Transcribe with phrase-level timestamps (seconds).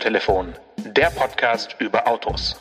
[0.00, 2.58] Autotelefon, der Podcast über Autos.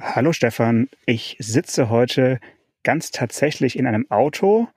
[0.00, 2.38] Hallo Stefan, ich sitze heute
[2.84, 4.68] ganz tatsächlich in einem Auto,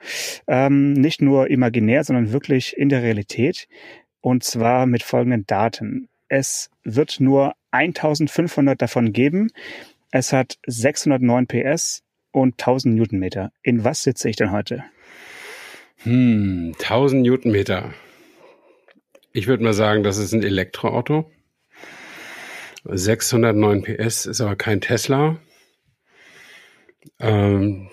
[0.47, 3.67] ähm, nicht nur imaginär, sondern wirklich in der Realität.
[4.21, 6.09] Und zwar mit folgenden Daten.
[6.29, 9.51] Es wird nur 1500 davon geben.
[10.09, 12.01] Es hat 609 PS
[12.31, 13.51] und 1000 Newtonmeter.
[13.61, 14.83] In was sitze ich denn heute?
[15.97, 17.93] Hm, 1000 Newtonmeter.
[19.37, 21.31] Ich würde mal sagen, das ist ein Elektroauto.
[22.85, 25.37] 609 PS ist aber kein Tesla.
[27.19, 27.87] Ähm,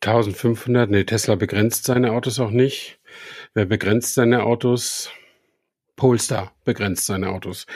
[0.00, 3.00] 1500, nee, Tesla begrenzt seine Autos auch nicht.
[3.52, 5.12] Wer begrenzt seine Autos?
[5.96, 7.66] Polestar begrenzt seine Autos.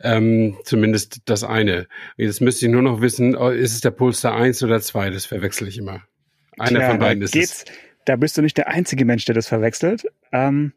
[0.00, 1.88] Ähm, zumindest das eine.
[2.16, 5.10] Jetzt müsste ich nur noch wissen, oh, ist es der Polestar 1 oder 2?
[5.10, 6.04] Das verwechsel ich immer.
[6.56, 7.64] Einer Tja, von beiden ist es.
[8.04, 10.06] Da bist du nicht der einzige Mensch, der das verwechselt.
[10.30, 10.72] Ähm,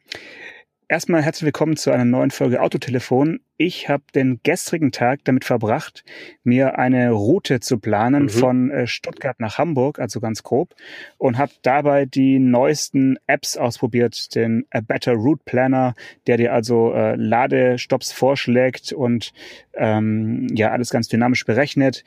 [0.89, 3.39] Erstmal herzlich willkommen zu einer neuen Folge Autotelefon.
[3.55, 6.03] Ich habe den gestrigen Tag damit verbracht,
[6.43, 8.29] mir eine Route zu planen mhm.
[8.29, 10.75] von äh, Stuttgart nach Hamburg, also ganz grob,
[11.17, 15.95] und habe dabei die neuesten Apps ausprobiert, den A Better Route Planner,
[16.27, 19.31] der dir also äh, Ladestops vorschlägt und
[19.75, 22.03] ähm, ja alles ganz dynamisch berechnet.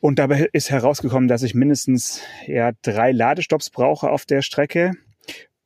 [0.00, 4.92] Und dabei ist herausgekommen, dass ich mindestens ja drei Ladestops brauche auf der Strecke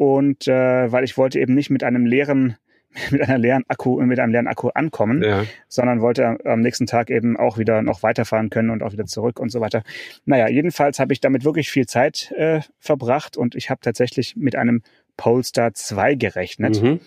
[0.02, 2.56] und äh, weil ich wollte eben nicht mit einem leeren
[3.10, 5.44] mit einer leeren Akku mit einem leeren Akku ankommen, ja.
[5.68, 9.38] sondern wollte am nächsten Tag eben auch wieder noch weiterfahren können und auch wieder zurück
[9.38, 9.82] und so weiter.
[10.26, 14.56] Naja, jedenfalls habe ich damit wirklich viel Zeit äh, verbracht und ich habe tatsächlich mit
[14.56, 14.82] einem
[15.16, 16.82] Polestar 2 gerechnet.
[16.82, 17.00] Mhm.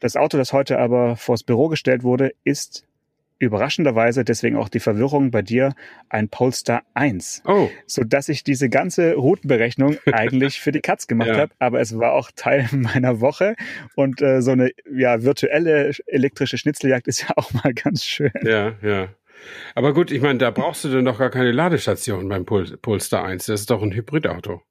[0.00, 2.84] Das Auto, das heute aber vors Büro gestellt wurde, ist
[3.46, 5.74] überraschenderweise, deswegen auch die Verwirrung bei dir,
[6.08, 7.42] ein Polestar 1.
[7.46, 7.68] Oh.
[7.86, 11.38] Sodass ich diese ganze Routenberechnung eigentlich für die Katz gemacht ja.
[11.38, 13.56] habe, aber es war auch Teil meiner Woche
[13.96, 18.32] und äh, so eine ja, virtuelle elektrische Schnitzeljagd ist ja auch mal ganz schön.
[18.42, 19.08] Ja, ja.
[19.74, 23.24] Aber gut, ich meine, da brauchst du dann doch gar keine Ladestation beim Pol Polestar
[23.24, 23.46] 1.
[23.46, 24.62] Das ist doch ein Hybridauto.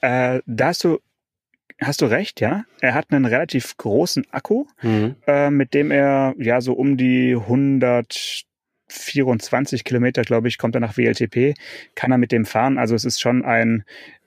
[0.00, 0.98] Äh, da hast du
[1.80, 2.64] hast du recht, ja.
[2.80, 5.16] Er hat einen relativ großen Akku, mhm.
[5.26, 10.96] äh, mit dem er ja so um die 124 Kilometer, glaube ich, kommt er nach
[10.96, 11.54] WLTP,
[11.94, 12.78] kann er mit dem fahren.
[12.78, 13.84] Also es ist schon ein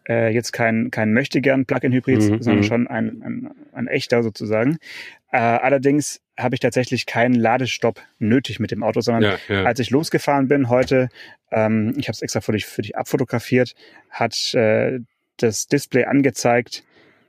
[0.08, 2.42] äh, jetzt kein kein möchtegern Plug-in-Hybrid, mhm.
[2.42, 2.64] sondern mhm.
[2.64, 4.78] schon ein, ein, ein echter sozusagen.
[5.32, 9.64] Äh, allerdings habe ich tatsächlich keinen Ladestopp nötig mit dem Auto, sondern ja, ja.
[9.64, 11.10] als ich losgefahren bin heute,
[11.52, 13.74] ähm, ich habe es extra für dich, für dich abfotografiert,
[14.10, 15.00] hat äh,
[15.38, 16.84] das Display angezeigt,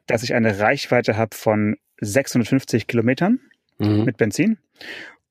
[0.08, 3.38] dass ich eine Reichweite habe von 650 Kilometern
[3.78, 4.04] mhm.
[4.04, 4.58] mit Benzin.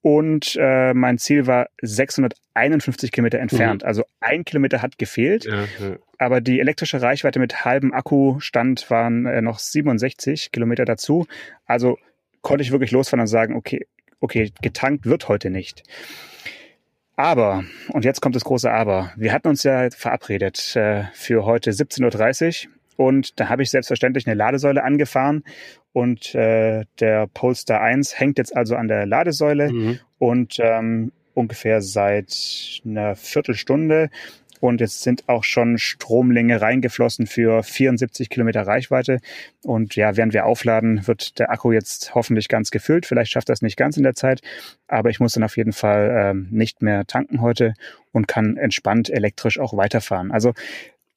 [0.02, 3.84] Und äh, mein Ziel war 651 Kilometer entfernt.
[3.84, 3.88] Mhm.
[3.88, 5.46] Also ein Kilometer hat gefehlt.
[5.46, 5.98] Ja, ja.
[6.18, 11.28] Aber die elektrische Reichweite mit halbem Akkustand waren äh, noch 67 Kilometer dazu.
[11.66, 11.98] Also
[12.42, 13.86] konnte ich wirklich losfahren und sagen, okay,
[14.20, 15.84] okay, getankt wird heute nicht.
[17.18, 21.72] Aber, und jetzt kommt das große Aber, wir hatten uns ja verabredet äh, für heute
[21.72, 25.44] 17.30 Uhr und da habe ich selbstverständlich eine Ladesäule angefahren
[25.94, 30.00] und äh, der Polestar 1 hängt jetzt also an der Ladesäule mhm.
[30.20, 34.10] und ähm, ungefähr seit einer Viertelstunde
[34.60, 39.20] und jetzt sind auch schon Stromlänge reingeflossen für 74 Kilometer Reichweite.
[39.64, 43.06] Und ja, während wir aufladen, wird der Akku jetzt hoffentlich ganz gefüllt.
[43.06, 44.42] Vielleicht schafft das nicht ganz in der Zeit,
[44.88, 47.74] aber ich muss dann auf jeden Fall ähm, nicht mehr tanken heute
[48.12, 50.32] und kann entspannt elektrisch auch weiterfahren.
[50.32, 50.54] Also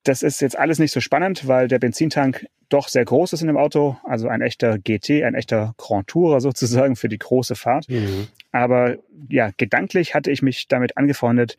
[0.05, 3.49] das ist jetzt alles nicht so spannend, weil der Benzintank doch sehr groß ist in
[3.49, 7.89] dem Auto, also ein echter GT, ein echter Grand Tourer sozusagen für die große Fahrt.
[7.89, 8.29] Mhm.
[8.53, 8.97] Aber
[9.29, 11.57] ja, gedanklich hatte ich mich damit angefreundet,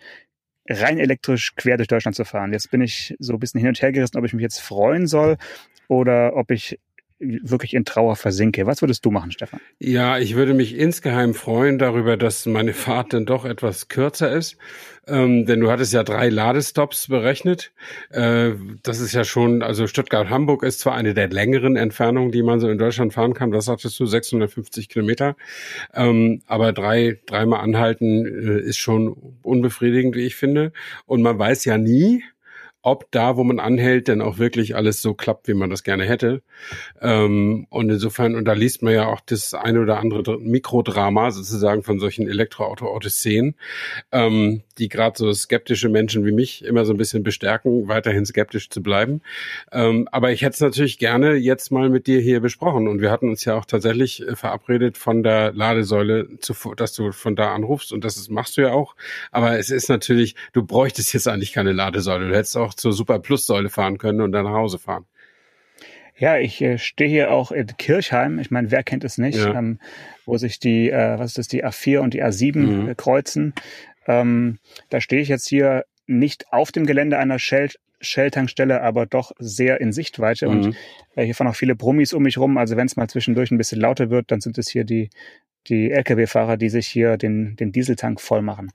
[0.70, 2.54] rein elektrisch quer durch Deutschland zu fahren.
[2.54, 5.08] Jetzt bin ich so ein bisschen hin und her gerissen, ob ich mich jetzt freuen
[5.08, 5.38] soll
[5.88, 6.80] oder ob ich
[7.22, 8.66] wirklich in Trauer versinke.
[8.66, 9.60] Was würdest du machen, Stefan?
[9.80, 14.58] Ja, ich würde mich insgeheim freuen darüber, dass meine Fahrt dann doch etwas kürzer ist.
[15.08, 17.72] Ähm, denn du hattest ja drei Ladestops berechnet.
[18.12, 18.52] Äh,
[18.84, 22.70] das ist ja schon, also Stuttgart-Hamburg ist zwar eine der längeren Entfernungen, die man so
[22.70, 23.52] in Deutschland fahren kann.
[23.52, 24.06] Was sagtest du?
[24.06, 25.36] 650 Kilometer.
[25.94, 30.72] Ähm, aber drei, dreimal anhalten äh, ist schon unbefriedigend, wie ich finde.
[31.08, 32.24] Und man weiß ja nie,
[32.84, 36.06] ob da, wo man anhält, denn auch wirklich alles so klappt, wie man das gerne
[36.06, 36.42] hätte.
[37.02, 41.84] Ähm, und insofern, und da liest man ja auch das eine oder andere Mikrodrama sozusagen
[41.84, 43.56] von solchen Elektroauto-Odysseen,
[44.12, 48.70] ähm, die gerade so skeptische Menschen wie mich immer so ein bisschen bestärken, weiterhin skeptisch
[48.70, 49.22] zu bleiben.
[49.72, 52.88] Ähm, aber ich hätte es natürlich gerne jetzt mal mit dir hier besprochen.
[52.88, 57.12] Und wir hatten uns ja auch tatsächlich äh, verabredet von der Ladesäule, zu, dass du
[57.12, 57.94] von da anrufst.
[57.94, 58.96] Und das machst du ja auch.
[59.32, 62.28] Aber es ist natürlich, du bräuchtest jetzt eigentlich keine Ladesäule.
[62.28, 65.06] Du hättest auch zur Super Plus Säule fahren können und dann nach Hause fahren.
[66.18, 68.38] Ja, ich äh, stehe hier auch in Kirchheim.
[68.38, 69.56] Ich meine, wer kennt es nicht, ja.
[69.56, 69.80] ähm,
[70.26, 72.90] wo sich die, äh, was ist das, die A4 und die A7 mhm.
[72.90, 73.54] äh, kreuzen.
[74.08, 74.60] Ähm,
[74.90, 77.70] da stehe ich jetzt hier nicht auf dem Gelände einer Shell
[78.04, 80.48] Shell-Tankstelle, aber doch sehr in Sichtweite.
[80.48, 80.52] Mhm.
[80.52, 80.76] Und
[81.16, 82.58] äh, hier fahren auch viele Brummis um mich rum.
[82.58, 85.10] Also wenn es mal zwischendurch ein bisschen lauter wird, dann sind es hier die,
[85.68, 88.72] die Lkw-Fahrer, die sich hier den, den Dieseltank voll machen.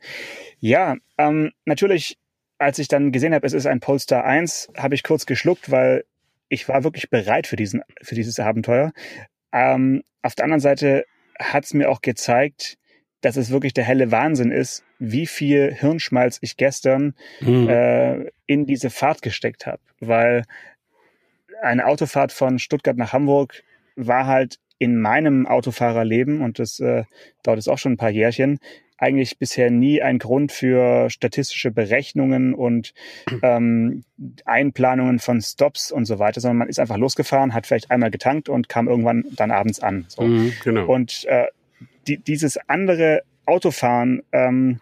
[0.60, 2.18] Ja, ähm, natürlich,
[2.58, 6.04] als ich dann gesehen habe, es ist ein Polestar 1, habe ich kurz geschluckt, weil
[6.48, 8.92] ich war wirklich bereit für, diesen, für dieses Abenteuer.
[9.52, 11.04] Ähm, auf der anderen Seite
[11.38, 12.78] hat es mir auch gezeigt,
[13.20, 17.68] dass es wirklich der helle Wahnsinn ist, wie viel Hirnschmalz ich gestern mhm.
[17.68, 19.80] äh, in diese Fahrt gesteckt habe.
[20.00, 20.44] Weil
[21.62, 23.62] eine Autofahrt von Stuttgart nach Hamburg
[23.96, 27.04] war halt in meinem Autofahrerleben, und das äh,
[27.42, 28.58] dauert jetzt auch schon ein paar Jährchen,
[28.98, 32.94] eigentlich bisher nie ein Grund für statistische Berechnungen und
[33.42, 34.04] ähm,
[34.44, 38.48] Einplanungen von Stops und so weiter, sondern man ist einfach losgefahren, hat vielleicht einmal getankt
[38.48, 40.06] und kam irgendwann dann abends an.
[40.08, 40.22] So.
[40.22, 40.86] Mhm, genau.
[40.86, 41.46] Und äh,
[42.06, 44.80] die, dieses andere Autofahren ähm,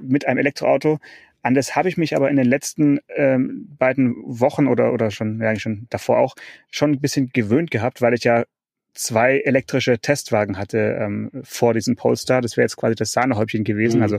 [0.00, 0.98] mit einem Elektroauto,
[1.42, 5.40] an das habe ich mich aber in den letzten ähm, beiden Wochen oder, oder schon,
[5.40, 6.36] ja, schon davor auch,
[6.70, 8.44] schon ein bisschen gewöhnt gehabt, weil ich ja
[8.94, 12.42] zwei elektrische Testwagen hatte ähm, vor diesem Polestar.
[12.42, 13.98] Das wäre jetzt quasi das Sahnehäubchen gewesen.
[13.98, 14.02] Mhm.
[14.02, 14.18] Also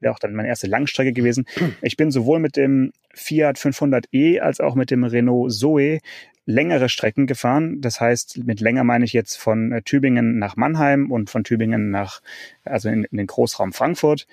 [0.00, 1.46] wäre auch dann meine erste Langstrecke gewesen.
[1.82, 6.00] Ich bin sowohl mit dem Fiat 500e als auch mit dem Renault Zoe
[6.46, 7.80] längere Strecken gefahren.
[7.80, 11.90] Das heißt, mit länger meine ich jetzt von äh, Tübingen nach Mannheim und von Tübingen
[11.90, 12.20] nach,
[12.64, 14.26] also in, in den Großraum Frankfurt.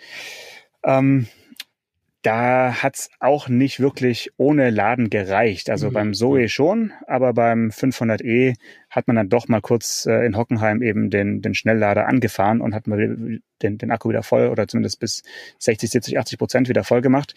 [0.84, 1.28] Ähm,
[2.22, 5.70] da hat's auch nicht wirklich ohne Laden gereicht.
[5.70, 5.94] Also mhm.
[5.94, 8.56] beim Zoe schon, aber beim 500e
[8.90, 12.76] hat man dann doch mal kurz äh, in Hockenheim eben den, den Schnelllader angefahren und
[12.76, 15.24] hat mal den, den Akku wieder voll oder zumindest bis
[15.60, 17.34] 60, 70, 80 Prozent wieder voll gemacht.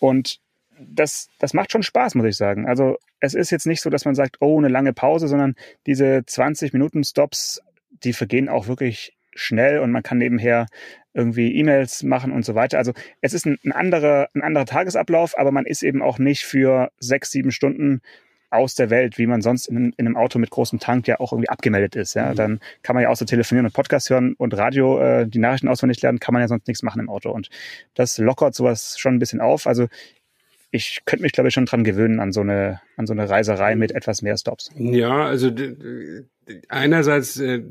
[0.00, 0.40] Und
[0.78, 2.66] das, das macht schon Spaß, muss ich sagen.
[2.66, 5.54] Also es ist jetzt nicht so, dass man sagt, oh, eine lange Pause, sondern
[5.86, 10.66] diese 20 Minuten Stops, die vergehen auch wirklich schnell und man kann nebenher
[11.14, 12.78] irgendwie E-Mails machen und so weiter.
[12.78, 16.44] Also es ist ein, ein, anderer, ein anderer Tagesablauf, aber man ist eben auch nicht
[16.44, 18.02] für sechs, sieben Stunden
[18.50, 21.32] aus der Welt, wie man sonst in, in einem Auto mit großem Tank ja auch
[21.32, 22.14] irgendwie abgemeldet ist.
[22.14, 22.36] Ja, mhm.
[22.36, 26.00] dann kann man ja so telefonieren und Podcast hören und Radio, äh, die Nachrichten auswendig
[26.02, 27.30] lernen, kann man ja sonst nichts machen im Auto.
[27.30, 27.48] Und
[27.94, 29.66] das lockert sowas schon ein bisschen auf.
[29.66, 29.88] Also
[30.70, 33.76] ich könnte mich, glaube ich, schon dran gewöhnen an so eine, an so eine Reiserei
[33.76, 34.70] mit etwas mehr Stops.
[34.76, 35.50] Ja, also
[36.68, 37.62] einerseits äh,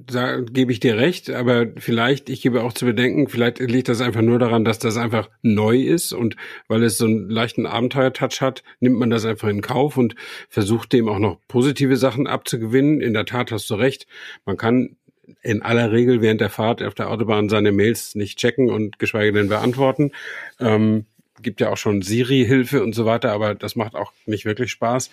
[0.51, 4.22] gebe ich dir recht, aber vielleicht, ich gebe auch zu bedenken, vielleicht liegt das einfach
[4.22, 6.36] nur daran, dass das einfach neu ist und
[6.68, 10.16] weil es so einen leichten Abenteuertouch hat, nimmt man das einfach in Kauf und
[10.50, 13.01] versucht dem auch noch positive Sachen abzugewinnen.
[13.01, 14.07] In der Tat hast du recht.
[14.45, 14.98] Man kann
[15.42, 19.31] in aller Regel während der Fahrt auf der Autobahn seine Mails nicht checken und geschweige
[19.31, 20.12] denn beantworten.
[20.60, 21.06] Ähm,
[21.42, 25.12] gibt ja auch schon Siri-Hilfe und so weiter, aber das macht auch nicht wirklich Spaß.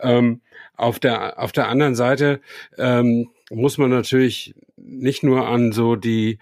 [0.00, 0.40] Ähm,
[0.78, 2.40] auf der auf der anderen Seite
[2.78, 6.38] ähm, muss man natürlich nicht nur an so die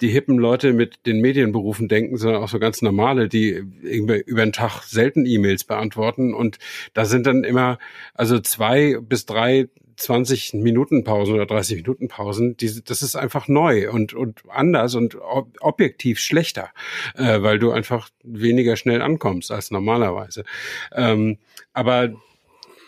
[0.00, 4.52] die hippen Leute mit den Medienberufen denken, sondern auch so ganz normale, die über den
[4.52, 6.34] Tag selten E-Mails beantworten.
[6.34, 6.58] Und
[6.92, 7.78] da sind dann immer,
[8.12, 13.48] also zwei bis drei 20 Minuten Pausen oder 30 Minuten Pausen, die, das ist einfach
[13.48, 16.70] neu und, und anders und ob, objektiv schlechter,
[17.14, 20.44] äh, weil du einfach weniger schnell ankommst als normalerweise.
[20.92, 21.38] Ähm,
[21.72, 22.10] aber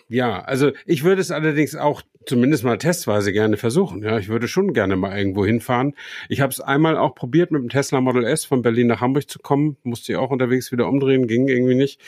[0.08, 4.02] ja, also ich würde es allerdings auch zumindest mal testweise gerne versuchen.
[4.02, 5.94] Ja, ich würde schon gerne mal irgendwo hinfahren.
[6.28, 9.28] Ich habe es einmal auch probiert, mit dem Tesla Model S von Berlin nach Hamburg
[9.28, 9.76] zu kommen.
[9.82, 12.00] Musste ich auch unterwegs wieder umdrehen, ging irgendwie nicht.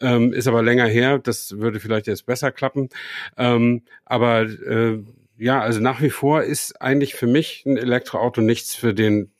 [0.00, 1.18] Ähm, ist aber länger her.
[1.18, 2.88] Das würde vielleicht jetzt besser klappen.
[3.36, 5.02] Ähm, aber äh,
[5.38, 9.32] ja, also nach wie vor ist eigentlich für mich ein Elektroauto nichts für den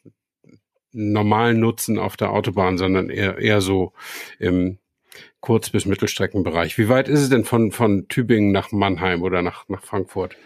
[0.93, 3.93] normalen Nutzen auf der Autobahn, sondern eher, eher so
[4.39, 4.79] im
[5.43, 6.79] Kurz- bis Mittelstreckenbereich.
[6.79, 10.37] Wie weit ist es denn von, von Tübingen nach Mannheim oder nach, nach Frankfurt?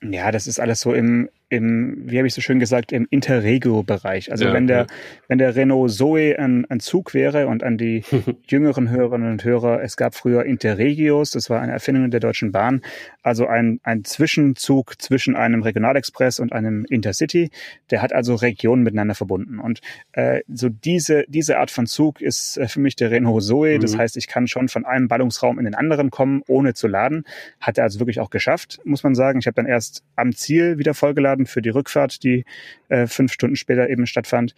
[0.00, 4.30] Ja, das ist alles so im, im, wie habe ich so schön gesagt, im Interregio-Bereich.
[4.30, 4.86] Also ja, wenn der, ja.
[5.28, 8.02] wenn der Renault Zoe ein, ein Zug wäre und an die
[8.48, 12.82] jüngeren Hörerinnen und Hörer, es gab früher Interregios, das war eine Erfindung der Deutschen Bahn,
[13.22, 17.50] also ein, ein Zwischenzug zwischen einem Regionalexpress und einem Intercity,
[17.90, 19.58] der hat also Regionen miteinander verbunden.
[19.58, 19.80] Und
[20.12, 23.76] äh, so diese, diese Art von Zug ist äh, für mich der Renault Zoe.
[23.76, 23.80] Mhm.
[23.80, 27.24] Das heißt, ich kann schon von einem Ballungsraum in den anderen kommen, ohne zu laden.
[27.60, 29.38] Hat er also wirklich auch geschafft, muss man sagen.
[29.38, 32.44] Ich habe dann erst am Ziel wieder vollgeladen eingeladen für die Rückfahrt, die
[32.88, 34.54] äh, fünf Stunden später eben stattfand.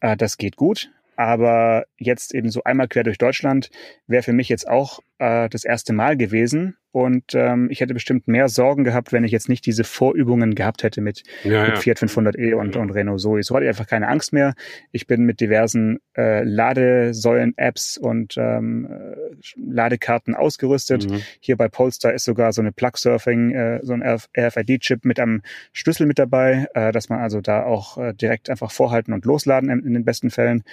[0.00, 0.90] Äh, das geht gut.
[1.16, 3.70] Aber jetzt eben so einmal quer durch Deutschland
[4.06, 8.26] wäre für mich jetzt auch äh, das erste Mal gewesen und ähm, ich hätte bestimmt
[8.26, 11.76] mehr Sorgen gehabt, wenn ich jetzt nicht diese Vorübungen gehabt hätte mit, Ja, mit ja.
[11.76, 13.42] Fiat 500e und, und Renault Zoe.
[13.44, 14.54] So hatte ich einfach keine Angst mehr.
[14.90, 19.16] Ich bin mit diversen äh, Ladesäulen-Apps und ähm, äh,
[19.56, 21.08] Ladekarten ausgerüstet.
[21.08, 21.22] Mhm.
[21.38, 26.06] Hier bei Polestar ist sogar so eine Plug-Surfing, äh, so ein RFID-Chip mit einem Schlüssel
[26.06, 29.86] mit dabei, äh, dass man also da auch äh, direkt einfach vorhalten und losladen in,
[29.86, 30.64] in den besten Fällen.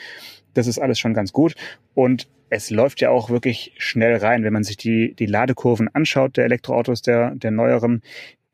[0.58, 1.56] Das ist alles schon ganz gut.
[1.94, 6.38] Und es läuft ja auch wirklich schnell rein, wenn man sich die, die Ladekurven anschaut
[6.38, 8.02] der Elektroautos der, der neueren.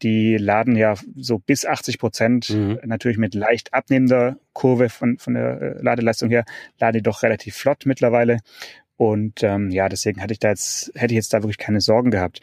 [0.02, 2.80] Die laden ja so bis 80 Prozent, Mhm.
[2.84, 6.44] natürlich mit leicht abnehmender Kurve von, von der äh, Ladeleistung her,
[6.80, 8.40] laden die doch relativ flott mittlerweile.
[8.98, 12.12] Und ähm, ja, deswegen hatte ich da jetzt, hätte ich jetzt da wirklich keine Sorgen
[12.12, 12.42] gehabt.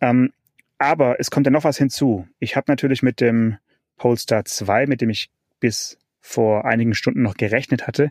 [0.00, 0.32] Ähm,
[0.78, 2.26] aber es kommt ja noch was hinzu.
[2.38, 3.56] Ich habe natürlich mit dem
[3.96, 8.10] Polestar 2, mit dem ich bis vor einigen Stunden noch gerechnet hatte,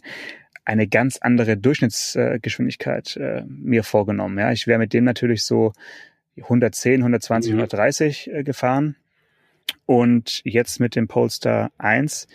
[0.68, 4.38] eine ganz andere Durchschnittsgeschwindigkeit äh, mir vorgenommen.
[4.38, 5.72] Ja, ich wäre mit dem natürlich so
[6.36, 7.60] 110, 120, Mhm.
[7.60, 8.98] 130 äh, gefahren.
[9.86, 12.28] Und jetzt mit dem Polestar 1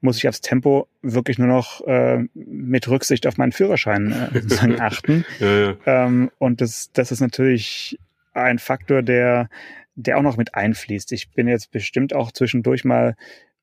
[0.00, 5.24] muss ich aufs Tempo wirklich nur noch äh, mit Rücksicht auf meinen Führerschein äh, achten.
[5.40, 5.76] Ja, ja.
[5.86, 7.98] Ähm, und das, das ist natürlich
[8.32, 9.48] ein Faktor, der,
[9.96, 11.10] der auch noch mit einfließt.
[11.10, 13.16] Ich bin jetzt bestimmt auch zwischendurch mal,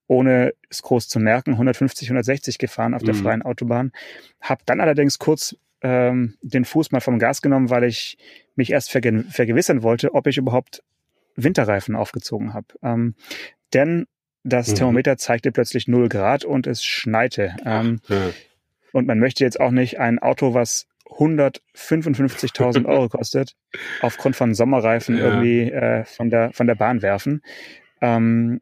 [0.10, 3.20] ohne es groß zu merken, 150, 160 gefahren auf der Mhm.
[3.20, 3.92] freien Autobahn.
[4.42, 8.18] Hab dann allerdings kurz ähm, den Fuß mal vom Gas genommen, weil ich
[8.56, 10.84] mich erst verge vergewissern wollte, ob ich überhaupt
[11.36, 12.68] Winterreifen aufgezogen habe.
[12.84, 13.16] Ähm,
[13.74, 14.08] denn
[14.44, 14.76] das Mhm.
[14.76, 17.56] Thermometer zeigte plötzlich 0 Grad und es schneite.
[17.66, 18.32] Ähm, Ja.
[18.94, 23.56] und man möchte jetzt auch nicht ein Auto, was 155.000 Euro kostet,
[24.02, 25.26] aufgrund von Sommerreifen Ja.
[25.26, 27.42] irgendwie äh, von, der, von der Bahn werfen.
[28.02, 28.60] Ähm,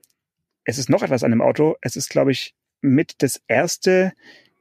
[0.68, 1.76] es ist noch etwas an dem Auto.
[1.82, 4.14] Es ist, glaube ich, mit das erste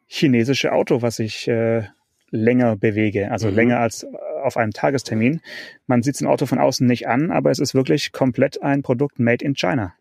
[0.07, 1.83] chinesische Auto, was ich äh,
[2.31, 3.55] länger bewege, also Mhm.
[3.55, 4.07] länger als äh,
[4.43, 5.41] auf einem Tagestermin.
[5.87, 8.83] Man sieht es im Auto von außen nicht an, aber es ist wirklich komplett ein
[8.83, 9.95] Produkt made in China.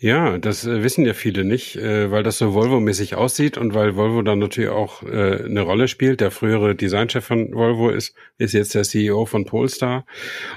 [0.00, 3.96] Ja, das äh, wissen ja viele nicht, äh, weil das so Volvo-mäßig aussieht und weil
[3.96, 6.20] Volvo dann natürlich auch äh, eine Rolle spielt.
[6.20, 10.06] Der frühere Designchef von Volvo ist, ist jetzt der CEO von Polestar.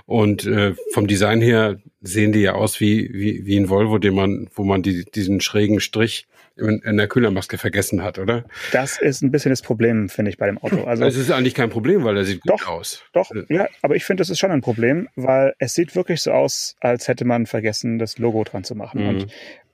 [0.06, 0.48] Und
[0.94, 4.64] vom Design her sehen die ja aus wie, wie, wie ein Volvo, den man, wo
[4.64, 8.46] man die, diesen schrägen Strich in, in der Kühlermaske vergessen hat, oder?
[8.72, 10.84] Das ist ein bisschen das Problem, finde ich, bei dem Auto.
[10.84, 12.68] Also es ist eigentlich kein Problem, weil er sieht gut Doch.
[12.68, 13.04] aus.
[13.14, 16.32] Doch, ja, aber ich finde, das ist schon ein Problem, weil es sieht wirklich so
[16.32, 19.04] aus, als hätte man vergessen, das Logo dran zu machen.
[19.04, 19.10] Mhm.
[19.10, 19.28] Und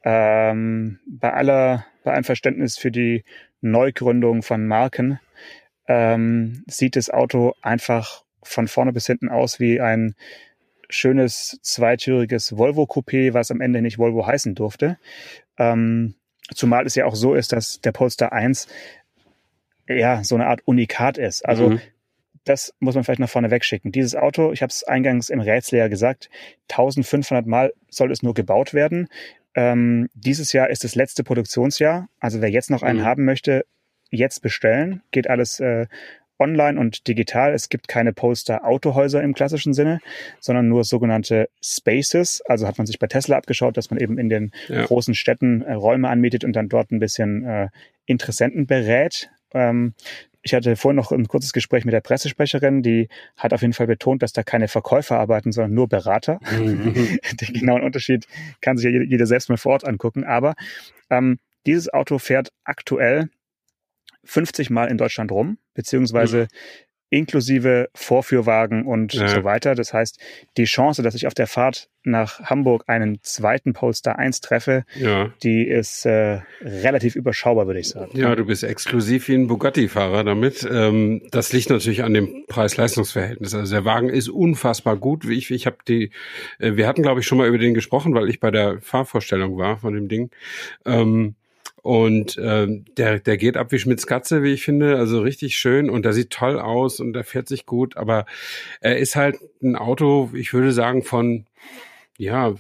[0.04, 3.24] ähm, bei aller, bei allem Verständnis für die
[3.62, 5.20] Neugründung von Marken,
[5.88, 10.16] ähm, sieht das Auto einfach von vorne bis hinten aus wie ein
[10.90, 14.98] schönes zweitüriges Volvo Coupé, was am Ende nicht Volvo heißen durfte.
[15.58, 16.16] Ähm,
[16.54, 18.68] zumal es ja auch so ist, dass der Polestar 1
[19.88, 21.46] ja so eine Art Unikat ist.
[21.46, 21.82] Also Mhm.
[22.44, 23.92] das muss man vielleicht noch vorne wegschicken.
[23.92, 26.30] Dieses Auto, ich habe es eingangs im Rätsel ja gesagt,
[26.70, 29.08] 1500 Mal soll es nur gebaut werden.
[29.56, 32.08] Ähm, dieses Jahr ist das letzte Produktionsjahr.
[32.20, 33.06] Also wer jetzt noch einen Mhm.
[33.06, 33.66] haben möchte,
[34.10, 35.02] jetzt bestellen.
[35.12, 35.88] Geht alles äh,
[36.40, 37.54] online und digital.
[37.54, 40.00] Es gibt keine Polestar-Autohäuser im klassischen Sinne,
[40.40, 42.42] sondern nur sogenannte Spaces.
[42.46, 44.86] Also hat man sich bei Tesla abgeschaut, dass man eben in den Ja.
[44.86, 47.68] großen Städten äh, Räume anmietet und dann dort ein bisschen äh,
[48.06, 49.30] Interessenten berät.
[49.54, 49.94] Ähm,
[50.44, 53.88] ich hatte vorhin noch ein kurzes Gespräch mit der Pressesprecherin, die hat auf jeden Fall
[53.88, 56.40] betont, dass da keine Verkäufer arbeiten, sondern nur Berater.
[56.52, 56.94] Mhm.
[57.42, 58.28] Den genauen Unterschied
[58.62, 60.24] kann sich ja jeder, jeder selbst mal vor Ort angucken.
[60.24, 60.56] Aber
[61.10, 63.30] ähm, dieses Auto fährt aktuell
[64.28, 66.48] 50 Mal in Deutschland rum, beziehungsweise
[67.10, 69.30] inklusive Vorführwagen und Ja.
[69.30, 69.76] so weiter.
[69.76, 70.20] Das heißt,
[70.58, 75.32] die Chance, dass ich auf der Fahrt nach Hamburg einen zweiten Polestar 1 treffe, ja.
[75.42, 78.12] die ist äh, relativ überschaubar, würde ich sagen.
[78.14, 80.68] Ja, du bist exklusiv wie ein Bugatti-Fahrer damit.
[80.70, 83.56] Ähm, das liegt natürlich an dem Preis-Leistungs-Verhältnis.
[83.56, 85.24] Also der Wagen ist unfassbar gut.
[85.30, 86.12] Ich, ich habe die,
[86.60, 89.58] äh, wir hatten glaube ich schon mal über den gesprochen, weil ich bei der Fahrvorstellung
[89.58, 90.30] war von dem Ding.
[90.86, 91.36] Ähm,
[91.88, 94.98] und ähm, der, der geht ab wie Schmitz Katze, wie ich finde.
[94.98, 97.96] Also richtig schön und der sieht toll aus und der fährt sich gut.
[97.96, 98.26] Aber
[98.82, 101.46] er ist halt ein Auto, ich würde sagen, von
[102.18, 102.56] ja,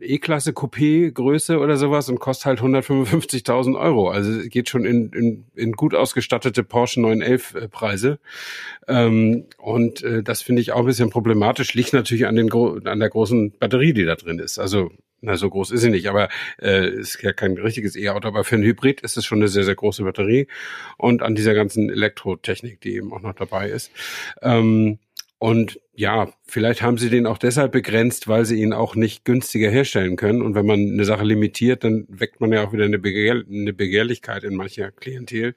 [0.00, 4.10] E-Klasse Coupé Größe oder sowas und kostet halt 155.000 Euro.
[4.10, 8.18] Also geht schon in, in, in gut ausgestattete Porsche 911 äh, Preise.
[8.88, 11.74] Ähm, und äh, das finde ich auch ein bisschen problematisch.
[11.74, 14.58] Liegt natürlich an, den an der großen Batterie, die da drin ist.
[14.58, 14.90] Also
[15.24, 16.28] na, so groß ist sie nicht, aber
[16.60, 19.64] äh, ist ja kein richtiges E-Auto, aber für ein Hybrid ist es schon eine sehr,
[19.64, 20.46] sehr große Batterie
[20.98, 23.90] und an dieser ganzen Elektrotechnik, die eben auch noch dabei ist.
[24.42, 24.98] Ähm,
[25.38, 29.70] und ja, vielleicht haben sie den auch deshalb begrenzt, weil sie ihn auch nicht günstiger
[29.70, 30.42] herstellen können.
[30.42, 33.72] Und wenn man eine Sache limitiert, dann weckt man ja auch wieder eine, Begehr eine
[33.72, 35.54] Begehrlichkeit in mancher Klientel.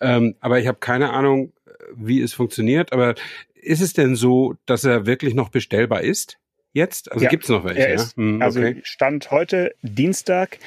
[0.00, 1.52] Ähm, aber ich habe keine Ahnung,
[1.94, 2.92] wie es funktioniert.
[2.92, 3.14] Aber
[3.54, 6.38] ist es denn so, dass er wirklich noch bestellbar ist?
[6.74, 7.10] Jetzt?
[7.10, 7.86] Also ja, gibt's noch welche?
[7.86, 8.22] Ist, ja?
[8.22, 8.80] hm, also okay.
[8.82, 10.58] Stand heute Dienstag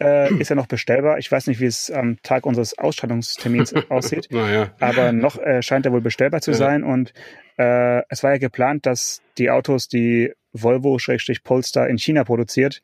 [0.00, 1.18] äh, ist er noch bestellbar.
[1.18, 4.74] Ich weiß nicht, wie es am Tag unseres Ausstrahlungstermins aussieht, naja.
[4.80, 6.82] aber noch äh, scheint er wohl bestellbar zu sein.
[6.82, 7.12] Und
[7.58, 12.80] äh, es war ja geplant, dass die Autos, die Volvo-Polestar in China produziert,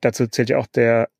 [0.00, 1.10] dazu zählt ja auch der,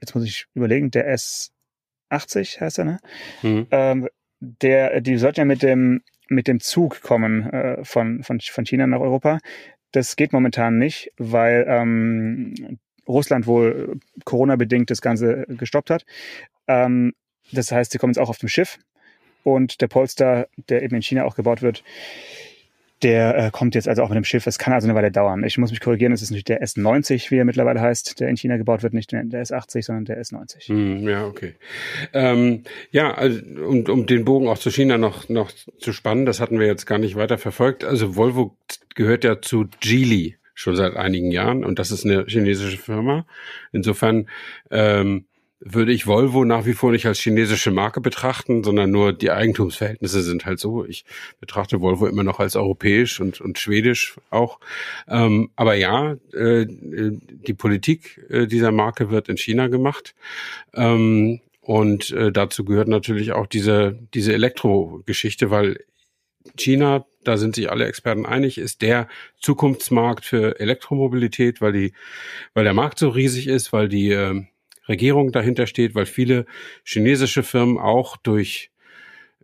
[0.00, 2.98] jetzt muss ich überlegen, der S80 heißt er, ne?
[3.40, 3.66] Mhm.
[3.70, 4.08] Ähm,
[4.40, 8.86] der, die sollten ja mit dem mit dem Zug kommen äh, von, von, von China
[8.86, 9.38] nach Europa.
[9.92, 12.78] Das geht momentan nicht, weil ähm,
[13.08, 16.04] Russland wohl Corona-bedingt das Ganze gestoppt hat.
[16.66, 17.14] Ähm,
[17.52, 18.78] das heißt, sie kommen jetzt auch auf dem Schiff.
[19.44, 21.84] Und der Polestar, der eben in China auch gebaut wird,
[23.02, 24.46] der äh, kommt jetzt also auch mit dem Schiff.
[24.46, 25.44] Es kann also eine Weile dauern.
[25.44, 28.36] Ich muss mich korrigieren, es ist nicht der S90, wie er mittlerweile heißt, der in
[28.36, 30.68] China gebaut wird, nicht der S80, sondern der S90.
[30.68, 31.54] Hm, ja, okay.
[32.12, 36.40] Ähm, ja, also, um, um den Bogen auch zu China noch, noch zu spannen, das
[36.40, 37.84] hatten wir jetzt gar nicht weiter verfolgt.
[37.84, 38.56] Also Volvo
[38.94, 43.26] gehört ja zu Geely schon seit einigen Jahren und das ist eine chinesische Firma.
[43.72, 44.28] Insofern
[44.70, 45.26] ähm,
[45.60, 50.22] würde ich Volvo nach wie vor nicht als chinesische Marke betrachten, sondern nur die Eigentumsverhältnisse
[50.22, 50.84] sind halt so.
[50.84, 51.04] Ich
[51.40, 54.60] betrachte Volvo immer noch als europäisch und, und schwedisch auch.
[55.08, 60.14] Ähm, aber ja, äh, die Politik äh, dieser Marke wird in China gemacht.
[60.74, 65.80] Ähm, und äh, dazu gehört natürlich auch diese, diese Elektrogeschichte, weil
[66.56, 69.08] China, da sind sich alle Experten einig, ist der
[69.40, 71.92] Zukunftsmarkt für Elektromobilität, weil die,
[72.54, 74.44] weil der Markt so riesig ist, weil die äh,
[74.88, 76.46] Regierung dahinter steht, weil viele
[76.84, 78.70] chinesische Firmen auch durch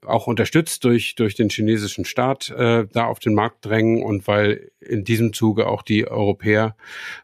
[0.05, 4.73] auch unterstützt durch durch den chinesischen Staat äh, da auf den Markt drängen und weil
[4.81, 6.77] in diesem Zuge auch die Europäer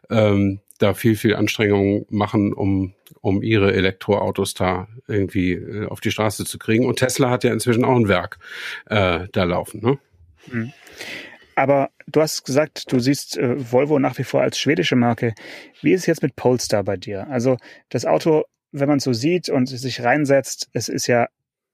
[0.09, 6.11] ähm, da viel viel Anstrengungen machen, um um ihre Elektroautos da irgendwie äh, auf die
[6.11, 6.85] Straße zu kriegen.
[6.85, 8.39] Und Tesla hat ja inzwischen auch ein Werk
[8.85, 9.81] äh, da laufen.
[9.81, 9.99] Ne?
[10.47, 10.73] Mhm.
[11.59, 15.33] Aber du hast gesagt, du siehst äh, Volvo nach wie vor als schwedische Marke.
[15.81, 17.27] Wie ist es jetzt mit Polestar bei dir?
[17.27, 17.57] Also
[17.89, 21.27] das Auto, wenn man so sieht und sich reinsetzt, es ist ja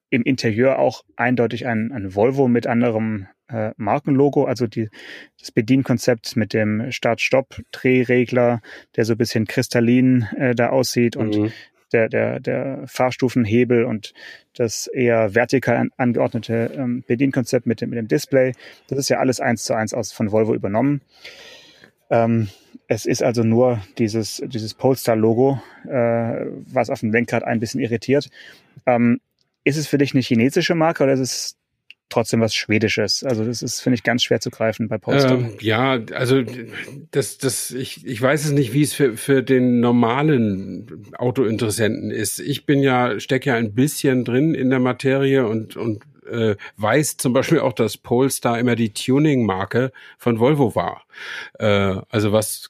[0.10, 4.90] im Interieur auch eindeutig ein, ein Volvo mit anderem äh, Markenlogo, also die,
[5.40, 8.62] das Bedienkonzept mit dem Start-Stopp-Drehregler,
[8.96, 11.52] der so ein bisschen kristallin äh, da aussieht und mhm
[11.92, 14.14] der, der, der Fahrstufenhebel und
[14.56, 18.54] das eher vertikal an, angeordnete ähm, Bedienkonzept mit dem, mit dem Display.
[18.88, 21.02] Das ist ja alles eins zu eins aus von Volvo übernommen.
[22.10, 22.50] Ähm,
[22.88, 28.30] es ist also nur dieses, dieses Polestar-Logo, äh, was auf dem Lenkrad ein bisschen irritiert.
[28.86, 29.20] Ähm,
[29.64, 31.58] ist es für dich eine chinesische Marke oder ist es
[32.10, 33.24] trotzdem was Schwedisches.
[33.24, 35.34] Also das ist, finde ich, ganz schwer zu greifen bei Polestar.
[35.34, 36.44] Ähm, ja, also
[37.12, 42.40] das, das, ich, ich weiß es nicht, wie es für, für den normalen Autointeressenten ist.
[42.40, 47.18] Ich bin ja, stecke ja ein bisschen drin in der Materie und, und äh, weiß
[47.18, 51.04] zum Beispiel auch, dass Polestar immer die Tuning-Marke von Volvo war.
[51.60, 52.70] Äh, also was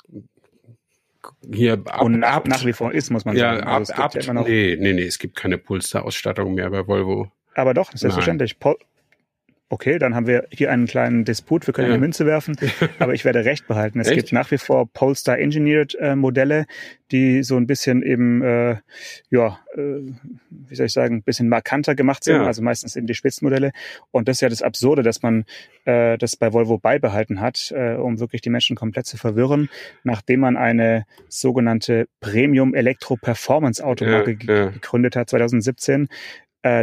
[1.53, 3.67] hier ab, und nach, ab, nach wie vor ist, muss man ja, sagen.
[3.67, 7.31] Also ab, ab, ja nee, nee, nee, es gibt keine Polestar-Ausstattung mehr bei Volvo.
[7.55, 8.59] Aber doch, selbstverständlich.
[8.59, 8.75] Pol
[9.67, 11.65] Okay, dann haben wir hier einen kleinen Disput.
[11.65, 11.95] Wir können ja.
[11.95, 12.55] eine Münze werfen,
[12.99, 13.99] aber ich werde recht behalten.
[13.99, 14.17] Es Echt?
[14.17, 16.67] gibt nach wie vor Polestar Engineered äh, Modelle,
[17.11, 18.77] die so ein bisschen eben, äh,
[19.31, 20.01] ja, äh,
[20.49, 22.35] wie soll ich sagen, ein bisschen markanter gemacht sind.
[22.35, 22.45] Ja.
[22.45, 23.71] Also meistens eben die Spitzenmodelle.
[24.11, 25.45] Und das ist ja das Absurde, dass man
[25.85, 29.69] äh, das bei Volvo beibehalten hat, äh, um wirklich die Menschen komplett zu verwirren,
[30.03, 36.07] nachdem man eine sogenannte Premium Elektro Performance Automarke ja, gegründet hat 2017 äh,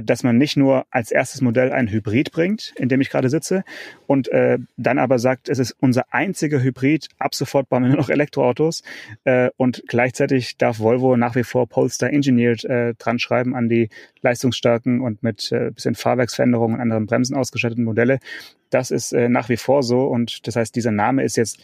[0.03, 3.65] dass man nicht nur als erstes Modell ein Hybrid bringt, in dem ich gerade sitze,
[4.07, 7.99] und äh, dann aber sagt, es ist unser einziger Hybrid, ab sofort bauen wir nur
[7.99, 8.83] noch Elektroautos.
[9.25, 13.89] Äh, und gleichzeitig darf Volvo nach wie vor Polestar Engineered äh, dran schreiben an die
[14.21, 18.19] leistungsstarken und mit äh, bisschen Fahrwerksveränderungen und anderen Bremsen ausgestatteten Modelle.
[18.71, 21.61] Das ist äh, nach wie vor so und das heißt, dieser Name ist jetzt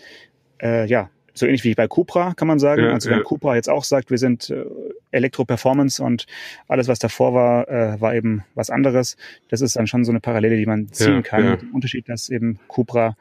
[0.61, 2.83] äh, ja so ähnlich wie bei Cupra, kann man sagen.
[2.83, 3.25] Ja, also wenn ja.
[3.25, 4.65] Cupra jetzt auch sagt, wir sind äh,
[5.11, 6.27] Elektro-Performance und
[6.69, 9.17] alles, was davor war, äh, war eben was anderes.
[9.49, 11.51] Das ist dann schon so eine Parallele, die man ziehen ja, kann.
[11.51, 13.17] Mit dem Unterschied, dass eben Cupra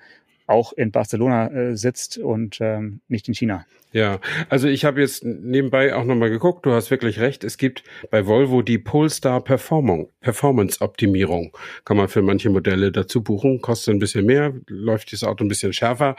[0.47, 3.65] auch in Barcelona äh, sitzt und ähm, nicht in China.
[3.93, 7.83] Ja, also ich habe jetzt nebenbei auch nochmal geguckt, du hast wirklich recht, es gibt
[8.11, 11.55] bei Volvo die Polestar Performance, Performance Optimierung.
[11.85, 15.47] Kann man für manche Modelle dazu buchen, kostet ein bisschen mehr, läuft das Auto ein
[15.47, 16.15] bisschen schärfer.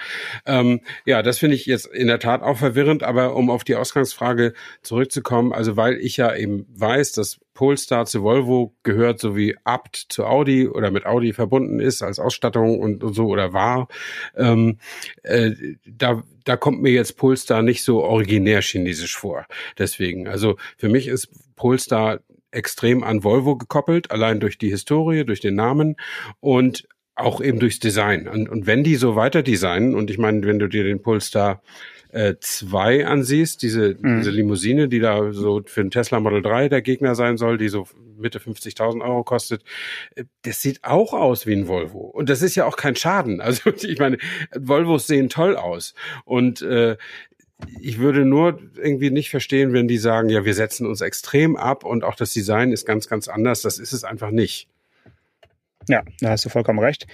[0.47, 3.77] Ähm, ja, das finde ich jetzt in der Tat auch verwirrend, aber um auf die
[3.77, 9.57] Ausgangsfrage zurückzukommen, also weil ich ja eben weiß, dass Polestar zu Volvo gehört, so wie
[9.65, 13.89] Abt zu Audi oder mit Audi verbunden ist als Ausstattung und, so oder war,
[14.37, 14.79] ähm,
[15.25, 15.51] äh,
[15.85, 19.45] da da kommt mir jetzt Polestar nicht so originär chinesisch vor.
[19.77, 22.21] Deswegen, also für mich ist Polestar
[22.53, 25.97] extrem an Volvo gekoppelt, allein durch die Historie, durch den Namen
[26.39, 28.29] und auch eben durchs Design.
[28.29, 31.61] Und, und wenn die so weiter designen, und ich meine, wenn du dir den Polestar
[32.11, 34.19] äh, 2 ansiehst, diese, mhm.
[34.19, 37.69] diese Limousine, die da so für den Tesla Model 3 der Gegner sein soll, die
[37.69, 39.63] so Mitte 50.000 Euro kostet,
[40.15, 42.01] äh, das sieht auch aus wie ein Volvo.
[42.01, 43.41] Und das ist ja auch kein Schaden.
[43.49, 44.19] Also ich meine,
[44.55, 45.95] Volvos sehen toll aus.
[46.27, 46.99] Und äh,
[47.81, 51.85] ich würde nur irgendwie nicht verstehen, wenn die sagen, ja, wir setzen uns extrem ab
[51.85, 53.63] und auch das Design ist ganz, ganz anders.
[53.63, 54.69] Das ist es einfach nicht.
[55.89, 57.07] Ja, da hast du vollkommen recht.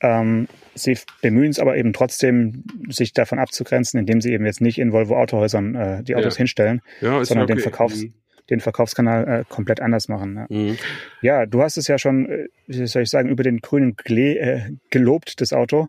[0.00, 4.78] Ähm, sie bemühen es aber eben trotzdem, sich davon abzugrenzen, indem sie eben jetzt nicht
[4.78, 6.38] in Volvo Autohäusern äh, die Autos ja.
[6.38, 7.54] hinstellen, ja, sondern okay.
[7.54, 8.14] den, Verkaufs-, mhm.
[8.48, 10.36] den Verkaufskanal äh, komplett anders machen.
[10.36, 10.46] Ja.
[10.48, 10.78] Mhm.
[11.20, 11.46] ja.
[11.46, 14.70] du hast es ja schon, äh, wie soll ich sagen, über den grünen Klee äh,
[14.90, 15.88] gelobt, das Auto.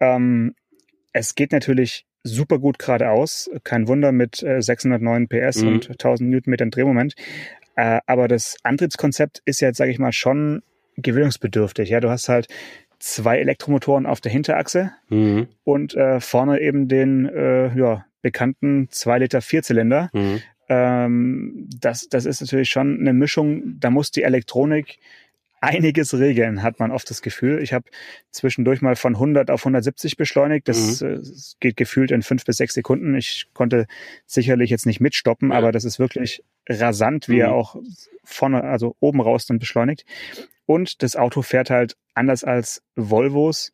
[0.00, 0.54] Ähm,
[1.12, 3.48] es geht natürlich super gut geradeaus.
[3.64, 5.68] Kein Wunder mit äh, 609 PS mhm.
[5.68, 7.14] und 1000 Newtonmetern Drehmoment.
[7.76, 10.62] Äh, aber das Antrittskonzept ist jetzt, sage ich mal, schon
[10.96, 11.90] gewöhnungsbedürftig.
[11.90, 12.48] Ja, du hast halt
[13.06, 15.48] zwei Elektromotoren auf der Hinterachse mhm.
[15.64, 20.10] und äh, vorne eben den äh, ja, bekannten 2 Liter Vierzylinder.
[20.12, 20.42] Mhm.
[20.68, 24.98] Ähm, das, das ist natürlich schon eine Mischung, da muss die Elektronik
[25.60, 27.62] einiges regeln, hat man oft das Gefühl.
[27.62, 27.84] Ich habe
[28.30, 30.68] zwischendurch mal von 100 auf 170 beschleunigt.
[30.68, 31.08] Das mhm.
[31.08, 31.20] äh,
[31.60, 33.14] geht gefühlt in fünf bis sechs Sekunden.
[33.14, 33.86] Ich konnte
[34.26, 35.58] sicherlich jetzt nicht mitstoppen, ja.
[35.58, 37.40] aber das ist wirklich rasant, wie mhm.
[37.40, 37.76] er auch
[38.24, 40.04] vorne, also oben raus dann beschleunigt.
[40.66, 43.72] Und das Auto fährt halt anders als Volvos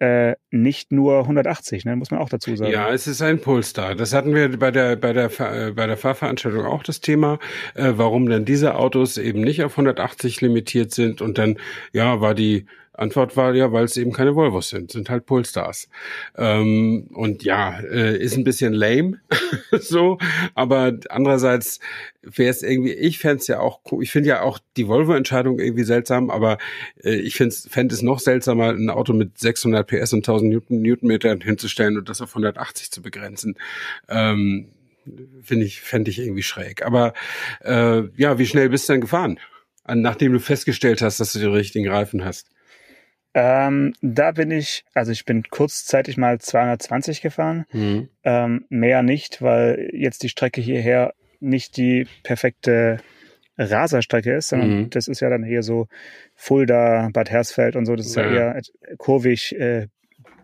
[0.00, 2.70] äh, nicht nur 180, ne, muss man auch dazu sagen.
[2.70, 3.96] Ja, es ist ein Polestar.
[3.96, 7.38] Das hatten wir bei der bei der äh, bei der Fahrveranstaltung auch das Thema,
[7.74, 11.58] äh, warum denn diese Autos eben nicht auf 180 limitiert sind und dann
[11.92, 12.66] ja war die
[12.98, 15.88] Antwort war ja, weil es eben keine Volvos sind, sind halt Polestars.
[16.36, 19.20] Ähm, und ja, äh, ist ein bisschen lame,
[19.72, 20.18] so,
[20.54, 21.80] aber andererseits
[22.22, 25.84] wäre es irgendwie, ich fände es ja auch, ich finde ja auch die Volvo-Entscheidung irgendwie
[25.84, 26.58] seltsam, aber
[27.04, 31.40] äh, ich fände es noch seltsamer, ein Auto mit 600 PS und 1000 Newton, Newtonmetern
[31.40, 33.56] hinzustellen und das auf 180 zu begrenzen.
[34.08, 34.68] Ähm,
[35.42, 36.84] finde ich, fände ich irgendwie schräg.
[36.84, 37.14] Aber
[37.64, 39.38] äh, ja, wie schnell bist du denn gefahren?
[39.86, 42.50] Nachdem du festgestellt hast, dass du die richtigen Reifen hast.
[43.34, 48.08] Ähm, da bin ich, also ich bin kurzzeitig mal 220 gefahren, mhm.
[48.24, 52.98] ähm, mehr nicht, weil jetzt die Strecke hierher nicht die perfekte
[53.58, 54.90] Raserstrecke ist, sondern mhm.
[54.90, 55.88] das ist ja dann hier so
[56.34, 58.62] Fulda, Bad Hersfeld und so, das ist ja, ja eher
[58.96, 59.88] kurvig, äh,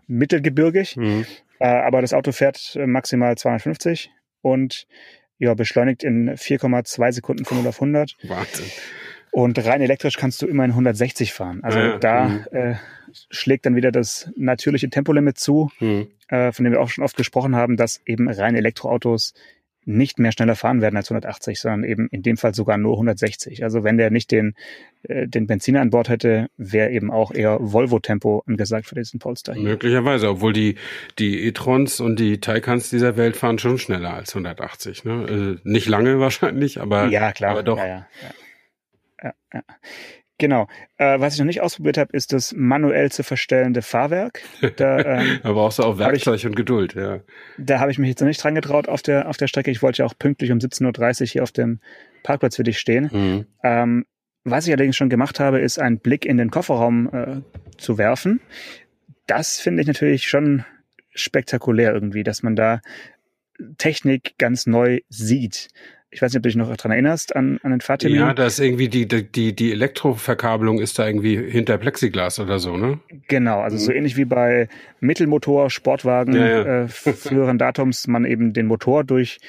[0.07, 0.97] mittelgebirgig.
[0.97, 1.25] Mhm.
[1.59, 4.11] Äh, aber das Auto fährt äh, maximal 250
[4.43, 4.87] und
[5.39, 8.17] ja, beschleunigt in 4,2 Sekunden von 0 auf 100.
[8.25, 8.67] Wahnsinn.
[9.35, 11.59] Und rein elektrisch kannst du immerhin 160 fahren.
[11.65, 12.45] Also ja, da mhm.
[12.53, 12.75] äh,
[13.31, 16.07] schlägt dann wieder das natürliche Tempolimit zu, mhm.
[16.29, 19.35] äh, von dem wir auch schon oft gesprochen haben, dass eben rein Elektroautos
[19.87, 23.65] nicht mehr schneller fahren werden als 180, sondern eben in dem Fall sogar nur 160.
[23.65, 24.55] Also wenn der nicht den,
[25.03, 29.57] äh, den Benziner an Bord hätte, wäre eben auch eher Volvo-Tempo angesagt für diesen Polestar.
[29.57, 29.65] Hier.
[29.65, 30.77] Möglicherweise, obwohl die,
[31.19, 35.05] die e-trons und die Taycans dieser Welt fahren schon schneller als 180.
[35.05, 35.27] Ne?
[35.29, 37.51] Also nicht lange wahrscheinlich, aber, ja, klar.
[37.51, 37.79] aber doch.
[37.79, 38.31] Ja, ja, ja
[39.25, 39.63] ja, ja.
[40.39, 40.67] Genau.
[40.97, 44.43] Äh, was ich noch nicht ausprobiert habe, ist das manuell zu verstellende Fahrwerk.
[44.77, 47.21] Da, ähm, Aber auch so auch Werkzeug ich, und Geduld, ja.
[47.57, 49.71] Da habe ich mich jetzt noch nicht dran getraut auf der, auf der Strecke.
[49.71, 51.81] Ich wollte ja auch pünktlich um 17.30 Uhr hier auf dem
[52.25, 53.11] Parkplatz für dich stehen.
[53.13, 53.47] Mhm.
[53.63, 54.07] Ähm,
[54.43, 58.41] was ich allerdings schon gemacht habe, ist einen Blick in den Kofferraum äh, zu werfen.
[59.27, 60.65] Das finde ich natürlich schon
[61.15, 62.81] spektakulär irgendwie, dass man da
[63.79, 65.69] Technik ganz neu sieht.
[66.15, 68.21] Ich weiß nicht, ob du dich noch daran erinnerst an, an den Fahrtermin.
[68.21, 72.77] Ja, da ist irgendwie die, die, die Elektroverkabelung ist da irgendwie hinter Plexiglas oder so,
[72.77, 73.01] ne?
[73.27, 73.81] Genau, also mhm.
[73.81, 74.69] so ähnlich wie bei
[75.01, 76.83] Mittelmotor, Sportwagen ja, ja.
[76.85, 79.41] Äh, früheren Datums man eben den Motor durch,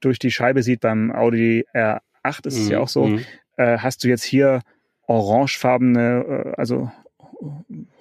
[0.00, 0.80] durch die Scheibe sieht.
[0.80, 2.72] Beim Audi R8 ist es mhm.
[2.72, 3.06] ja auch so.
[3.06, 3.24] Mhm.
[3.56, 4.62] Äh, hast du jetzt hier
[5.06, 6.24] orangefarbene,
[6.56, 6.90] äh, also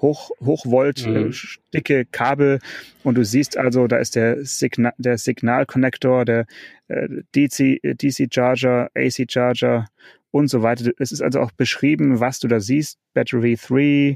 [0.02, 1.34] Hoch, Hochvolt, mhm.
[1.73, 2.60] dicke Kabel
[3.04, 6.45] und du siehst also, da ist der, Signa der Signalkonnektor, der
[6.88, 9.88] äh, DC, DC Charger, AC Charger
[10.32, 10.91] und so weiter.
[10.97, 14.15] Es ist also auch beschrieben, was du da siehst, Battery 3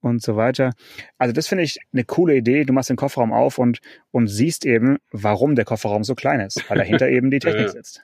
[0.00, 0.72] und so weiter.
[1.18, 2.64] Also das finde ich eine coole Idee.
[2.64, 6.68] Du machst den Kofferraum auf und, und siehst eben, warum der Kofferraum so klein ist,
[6.68, 8.02] weil dahinter eben die Technik sitzt.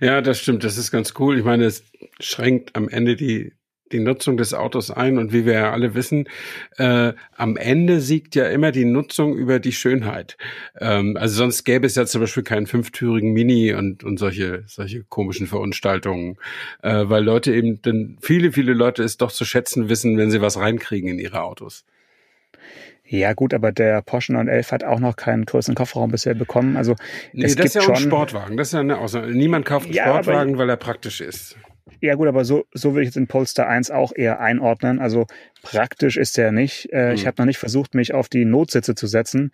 [0.00, 0.64] Ja, das stimmt.
[0.64, 1.38] Das ist ganz cool.
[1.38, 1.84] Ich meine, es
[2.18, 3.52] schränkt am Ende die
[3.94, 6.28] die Nutzung des Autos ein und wie wir ja alle wissen,
[6.76, 10.36] äh, am Ende siegt ja immer die Nutzung über die Schönheit.
[10.78, 15.04] Ähm, also sonst gäbe es ja zum Beispiel keinen fünftürigen Mini und, und solche, solche
[15.04, 16.36] komischen Verunstaltungen,
[16.82, 20.40] äh, weil Leute eben, denn viele, viele Leute es doch zu schätzen wissen, wenn sie
[20.40, 21.84] was reinkriegen in ihre Autos.
[23.06, 26.76] Ja, gut, aber der Porsche 911 hat auch noch keinen größeren Kofferraum bisher bekommen.
[26.76, 26.94] Also
[27.32, 28.56] nee, es das gibt ist ja auch ein Sportwagen.
[28.56, 29.32] Das ist ja eine Ausnahme.
[29.32, 31.56] Niemand kauft einen ja, Sportwagen, weil er praktisch ist.
[32.00, 35.00] Ja gut, aber so, so würde ich jetzt den Polestar 1 auch eher einordnen.
[35.00, 35.26] Also
[35.62, 36.88] praktisch ist der nicht.
[36.92, 37.14] Äh, mhm.
[37.14, 39.52] Ich habe noch nicht versucht, mich auf die Notsitze zu setzen.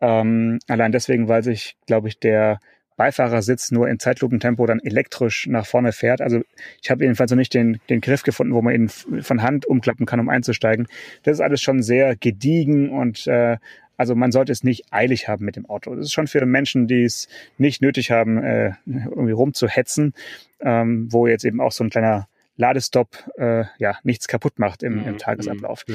[0.00, 2.58] Ähm, allein deswegen, weil sich, glaube ich, der
[2.98, 6.20] Beifahrersitz nur in Zeitlupentempo dann elektrisch nach vorne fährt.
[6.20, 6.42] Also
[6.82, 10.04] ich habe jedenfalls noch nicht den, den Griff gefunden, wo man ihn von Hand umklappen
[10.04, 10.88] kann, um einzusteigen.
[11.22, 13.56] Das ist alles schon sehr gediegen und äh,
[13.96, 15.94] also man sollte es nicht eilig haben mit dem Auto.
[15.94, 20.12] Das ist schon für Menschen, die es nicht nötig haben, äh, irgendwie rumzuhetzen,
[20.60, 25.06] ähm, wo jetzt eben auch so ein kleiner Ladestopp äh, ja nichts kaputt macht im,
[25.06, 25.18] im mhm.
[25.18, 25.84] Tagesablauf.
[25.86, 25.94] Ja.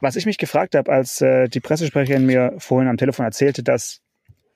[0.00, 4.00] Was ich mich gefragt habe, als äh, die Pressesprecherin mir vorhin am Telefon erzählte, dass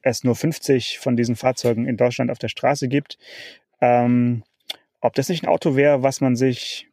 [0.09, 3.19] es nur 50 von diesen Fahrzeugen in Deutschland auf der Straße gibt.
[3.81, 4.43] Ähm,
[5.01, 6.89] ob das nicht ein Auto wäre, was man sich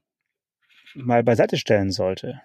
[0.93, 2.41] mal beiseite stellen sollte?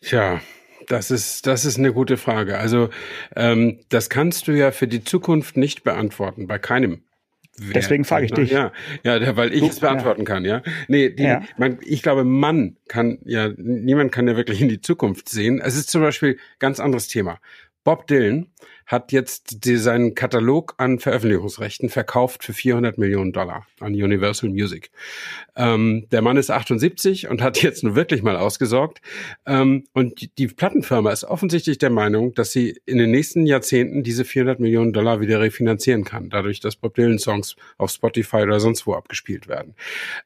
[0.00, 0.40] Tja,
[0.88, 2.58] das ist, das ist eine gute Frage.
[2.58, 2.90] Also
[3.34, 7.02] ähm, das kannst du ja für die Zukunft nicht beantworten, bei keinem.
[7.58, 8.50] Deswegen frage ich dich.
[8.50, 8.70] Ja,
[9.02, 10.24] ja, weil ich es beantworten ja.
[10.26, 10.62] kann, ja.
[10.88, 11.42] Nee, die, ja.
[11.56, 15.62] Man, ich glaube, man kann ja, niemand kann ja wirklich in die Zukunft sehen.
[15.62, 17.40] Es ist zum Beispiel ganz anderes Thema.
[17.82, 18.48] Bob Dylan
[18.86, 24.90] hat jetzt die, seinen Katalog an Veröffentlichungsrechten verkauft für 400 Millionen Dollar an Universal Music.
[25.56, 29.00] Ähm, der Mann ist 78 und hat jetzt nur wirklich mal ausgesorgt.
[29.44, 34.24] Ähm, und die Plattenfirma ist offensichtlich der Meinung, dass sie in den nächsten Jahrzehnten diese
[34.24, 38.86] 400 Millionen Dollar wieder refinanzieren kann, dadurch, dass Bob Dylan Songs auf Spotify oder sonst
[38.86, 39.74] wo abgespielt werden.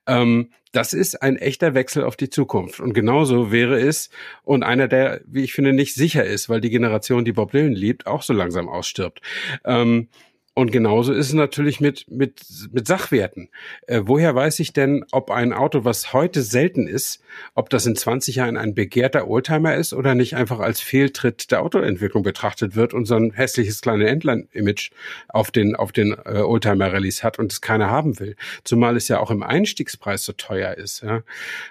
[0.06, 2.80] Ähm, das ist ein echter Wechsel auf die Zukunft.
[2.80, 4.10] Und genauso wäre es,
[4.44, 7.72] und einer, der, wie ich finde, nicht sicher ist, weil die Generation, die Bob Dylan
[7.72, 9.20] liebt, auch so langsam ausstirbt.
[9.64, 10.08] Ähm,
[10.54, 13.50] und genauso ist es natürlich mit, mit, mit Sachwerten.
[13.86, 17.22] Äh, woher weiß ich denn, ob ein Auto, was heute selten ist,
[17.54, 21.62] ob das in 20 Jahren ein begehrter Oldtimer ist oder nicht einfach als Fehltritt der
[21.62, 24.90] Autoentwicklung betrachtet wird und so ein hässliches kleine Endland-Image
[25.28, 28.34] auf den, auf den äh, Oldtimer-Rallyes hat und es keiner haben will.
[28.64, 31.02] Zumal es ja auch im Einstiegspreis so teuer ist.
[31.02, 31.22] Ja.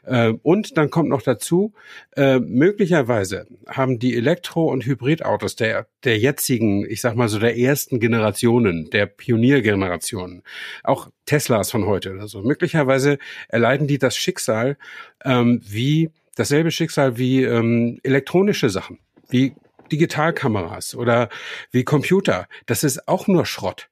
[0.06, 1.74] Äh, und dann kommt noch dazu,
[2.16, 7.58] äh, möglicherweise haben die Elektro- und Hybridautos der, der jetzigen, ich sag mal so der
[7.58, 10.44] ersten Generationen Generationen, der Pioniergenerationen,
[10.84, 12.42] auch Teslas von heute oder so.
[12.42, 14.78] Möglicherweise erleiden die das Schicksal
[15.24, 19.54] ähm, wie dasselbe Schicksal wie ähm, elektronische Sachen, wie
[19.92, 21.30] Digitalkameras oder
[21.72, 22.48] wie Computer.
[22.66, 23.90] Das ist auch nur Schrott.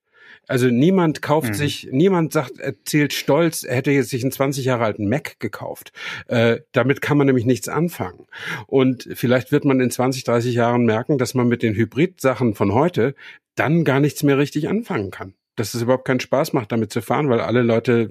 [0.48, 1.54] Also niemand kauft mhm.
[1.54, 5.92] sich, niemand sagt, erzählt stolz, er hätte jetzt sich einen 20 Jahre alten Mac gekauft.
[6.28, 8.28] Äh, damit kann man nämlich nichts anfangen.
[8.66, 12.74] Und vielleicht wird man in 20, 30 Jahren merken, dass man mit den Hybrid-Sachen von
[12.74, 13.14] heute
[13.56, 15.34] dann gar nichts mehr richtig anfangen kann.
[15.56, 18.10] Dass es überhaupt keinen Spaß macht, damit zu fahren, weil alle Leute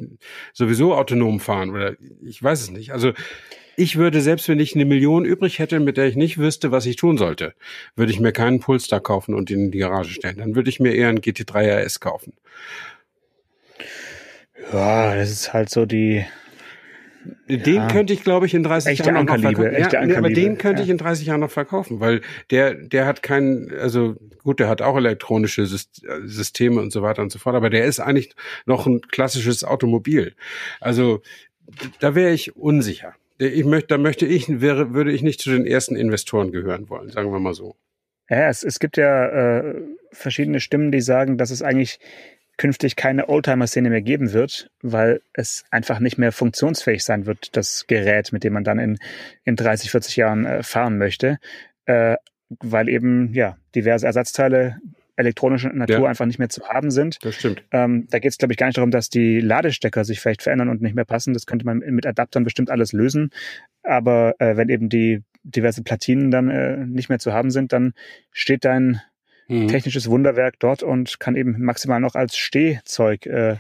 [0.53, 2.93] sowieso autonom fahren oder ich weiß es nicht.
[2.93, 3.13] Also
[3.77, 6.87] ich würde, selbst wenn ich eine Million übrig hätte, mit der ich nicht wüsste, was
[6.87, 7.55] ich tun sollte,
[7.95, 10.39] würde ich mir keinen Polestar kaufen und ihn in die Garage stellen.
[10.39, 12.33] Dann würde ich mir eher einen GT3 RS kaufen.
[14.73, 16.25] Ja, das ist halt so die,
[17.49, 17.89] den ja.
[17.89, 19.73] könnte ich, glaube ich, in 30 echte Jahren noch verkaufen.
[19.79, 20.85] Ja, nee, aber den könnte ja.
[20.85, 24.83] ich in 30 Jahren noch verkaufen, weil der, der hat keinen, also gut, der hat
[24.83, 28.35] auch elektronische Systeme und so weiter und so fort, aber der ist eigentlich
[28.65, 30.35] noch ein klassisches Automobil.
[30.81, 31.23] Also
[32.01, 33.15] da wäre ich unsicher.
[33.39, 37.11] Ich möchte, da möchte ich, wäre, würde ich nicht zu den ersten Investoren gehören wollen,
[37.11, 37.77] sagen wir mal so.
[38.31, 39.27] Ja, es, es gibt ja
[39.59, 42.01] äh, verschiedene Stimmen, die sagen, dass es eigentlich
[42.57, 47.87] künftig keine Oldtimer-Szene mehr geben wird, weil es einfach nicht mehr funktionsfähig sein wird, das
[47.87, 48.99] Gerät, mit dem man dann in,
[49.45, 51.39] in 30, 40 Jahren äh, fahren möchte,
[51.85, 52.17] äh,
[52.49, 54.79] weil eben ja diverse Ersatzteile
[55.17, 56.05] elektronischer Natur ja.
[56.07, 57.19] einfach nicht mehr zu haben sind.
[57.23, 57.65] Das stimmt.
[57.73, 60.69] Ähm, da geht es, glaube ich, gar nicht darum, dass die Ladestecker sich vielleicht verändern
[60.69, 61.35] und nicht mehr passen.
[61.35, 63.31] Das könnte man mit Adaptern bestimmt alles lösen.
[63.83, 67.95] Aber äh, wenn eben die diverse Platinen dann äh, nicht mehr zu haben sind, dann
[68.33, 69.01] steht dein
[69.49, 69.69] mhm.
[69.69, 73.57] technisches Wunderwerk dort und kann eben maximal noch als Stehzeug äh,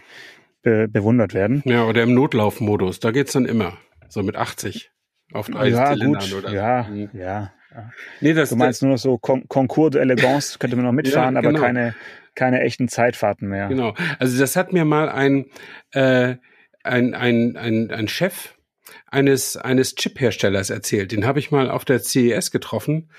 [0.63, 1.63] be bewundert werden.
[1.65, 3.79] Ja, oder im Notlaufmodus, da geht's dann immer.
[4.09, 4.91] So mit 80
[5.33, 6.35] auf drei ja, Zylindern gut.
[6.35, 7.11] oder ja, mhm.
[7.13, 7.91] ja, ja.
[8.21, 11.41] Nee, das, du meinst nur noch so Con Concours d'Elegance, könnte man noch mitfahren, ja,
[11.41, 11.59] genau.
[11.59, 11.95] aber keine,
[12.35, 13.69] keine echten Zeitfahrten mehr.
[13.69, 13.95] Genau.
[14.19, 15.47] Also das hat mir mal ein,
[15.93, 16.37] äh,
[16.83, 18.55] ein, ein, ein, ein Chef
[19.07, 21.13] eines, eines Chip-Herstellers erzählt.
[21.13, 23.11] Den habe ich mal auf der CES getroffen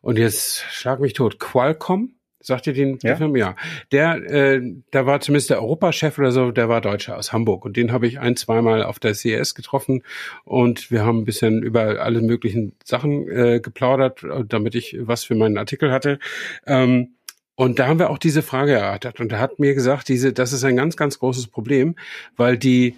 [0.00, 1.38] und jetzt schlag mich tot.
[1.38, 2.16] Qualcomm?
[2.42, 3.16] Sagt ihr den, ja?
[3.16, 3.36] Film?
[3.36, 3.56] Ja.
[3.92, 7.64] Der, äh, da war zumindest der Europachef oder so, der war Deutscher aus Hamburg.
[7.64, 10.02] Und den habe ich ein, zweimal auf der CES getroffen.
[10.44, 15.34] Und wir haben ein bisschen über alle möglichen Sachen äh, geplaudert, damit ich was für
[15.34, 16.18] meinen Artikel hatte.
[16.66, 17.14] Ähm,
[17.54, 19.20] und da haben wir auch diese Frage erörtert.
[19.20, 21.94] Und er hat mir gesagt, diese, das ist ein ganz, ganz großes Problem,
[22.36, 22.96] weil die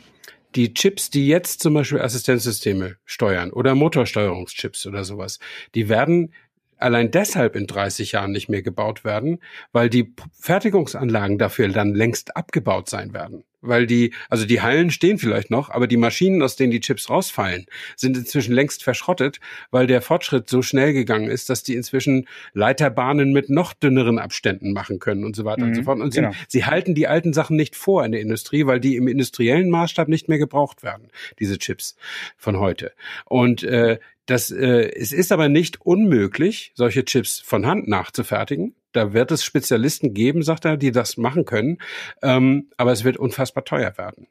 [0.55, 5.41] die Chips, die jetzt zum Beispiel Assistenzsysteme steuern oder Motorsteuerungschips oder sowas,
[5.75, 6.33] die werden
[6.79, 9.41] allein deshalb in 30 Jahren nicht mehr gebaut werden,
[9.73, 13.45] weil die Fertigungsanlagen dafür dann längst abgebaut sein werden.
[13.67, 17.09] Weil die, also die Hallen stehen vielleicht noch, aber die Maschinen, aus denen die Chips
[17.09, 22.27] rausfallen, sind inzwischen längst verschrottet, weil der Fortschritt so schnell gegangen ist, dass die inzwischen
[22.53, 26.01] Leiterbahnen mit noch dünneren Abständen machen können und so weiter mhm, und so mhm, fort.
[26.01, 26.33] Und genau.
[26.33, 29.71] sie, sie halten die alten Sachen nicht vor in der Industrie, weil die im industriellen
[29.71, 31.97] Maßstab nicht mehr gebraucht werden, diese Chips
[32.37, 32.93] von heute.
[33.25, 38.75] Und äh, das, äh, es ist aber nicht unmöglich, solche Chips von Hand nachzufertigen.
[38.95, 41.79] Da wird es Spezialisten geben, sagt er, die das machen können.
[42.23, 44.29] Ähm, aber es wird unfassbar teuer werden.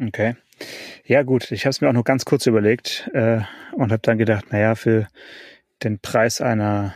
[0.00, 0.36] Okay.
[1.04, 3.40] Ja gut, ich habe es mir auch nur ganz kurz überlegt äh,
[3.72, 5.08] und habe dann gedacht, naja, für
[5.82, 6.94] den Preis einer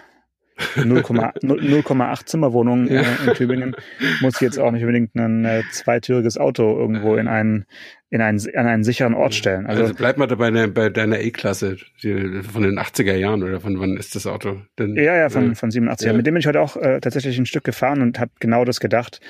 [0.77, 3.03] 0,8 Zimmerwohnung ja.
[3.03, 3.77] äh, in Tübingen
[4.21, 7.67] muss ich jetzt auch nicht unbedingt ein äh, zweitüriges Auto irgendwo in einen
[8.13, 9.67] in einen, an einen sicheren Ort stellen.
[9.67, 13.79] Also, also bleib mal dabei bei, bei deiner E-Klasse von den 80er Jahren oder von
[13.79, 14.61] wann ist das Auto?
[14.79, 16.13] Denn, ja, ja, von, äh, von 87 ja.
[16.13, 18.81] Mit dem bin ich heute auch äh, tatsächlich ein Stück gefahren und habe genau das
[18.81, 19.21] gedacht.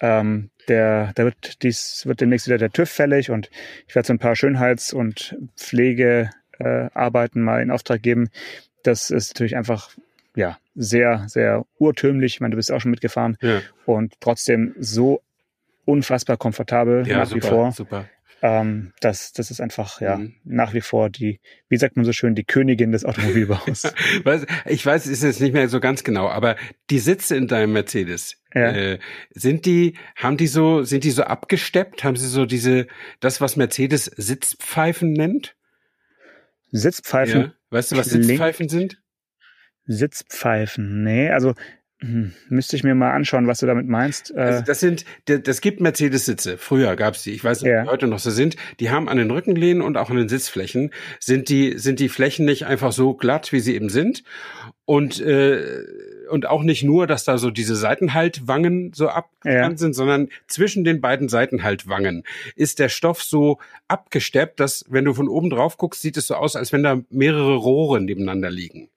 [0.00, 3.50] Ähm, der, der wird dies wird demnächst wieder der TÜV fällig und
[3.86, 8.30] ich werde so ein paar Schönheits- und Pflegearbeiten äh, mal in Auftrag geben.
[8.84, 9.90] Das ist natürlich einfach
[10.36, 12.34] ja sehr, sehr urtümlich.
[12.34, 13.60] Ich meine, du bist auch schon mitgefahren ja.
[13.86, 15.22] und trotzdem so
[15.84, 17.72] unfassbar komfortabel ja, nach super, wie vor.
[17.72, 18.08] Super.
[18.42, 20.34] Ähm, das, das ist einfach ja mhm.
[20.44, 23.92] nach wie vor die, wie sagt man so schön, die Königin des Automobilbaus.
[24.64, 26.56] ich weiß, es ist jetzt nicht mehr so ganz genau, aber
[26.88, 28.72] die Sitze in deinem Mercedes, ja.
[28.72, 28.98] äh,
[29.30, 32.02] sind die, haben die so, sind die so abgesteppt?
[32.02, 32.86] Haben sie so diese,
[33.20, 35.54] das, was Mercedes Sitzpfeifen nennt?
[36.72, 37.40] Sitzpfeifen?
[37.40, 37.52] Ja.
[37.68, 39.02] Weißt du, was Sitzpfeifen sind?
[39.92, 41.54] Sitzpfeifen, nee, also
[42.02, 44.34] hm, müsste ich mir mal anschauen, was du damit meinst.
[44.34, 46.56] Äh, also das sind, das gibt Mercedes-Sitze.
[46.56, 47.32] Früher gab's die.
[47.32, 47.80] Ich weiß nicht, ja.
[47.80, 48.56] ob die heute noch so sind.
[48.80, 52.46] Die haben an den Rückenlehnen und auch an den Sitzflächen sind die sind die Flächen
[52.46, 54.24] nicht einfach so glatt, wie sie eben sind
[54.86, 55.62] und äh,
[56.30, 59.76] und auch nicht nur, dass da so diese Seitenhaltwangen so abgetrennt ja.
[59.76, 62.24] sind, sondern zwischen den beiden Seitenhaltwangen
[62.56, 66.34] ist der Stoff so abgesteppt, dass wenn du von oben drauf guckst, sieht es so
[66.34, 68.88] aus, als wenn da mehrere Rohre nebeneinander liegen.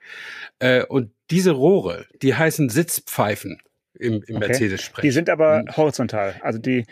[0.59, 3.59] Äh, und diese Rohre, die heißen Sitzpfeifen
[3.93, 4.47] im, im okay.
[4.47, 5.01] Mercedes-Sprech.
[5.01, 6.35] Die sind aber horizontal.
[6.41, 6.85] Also die,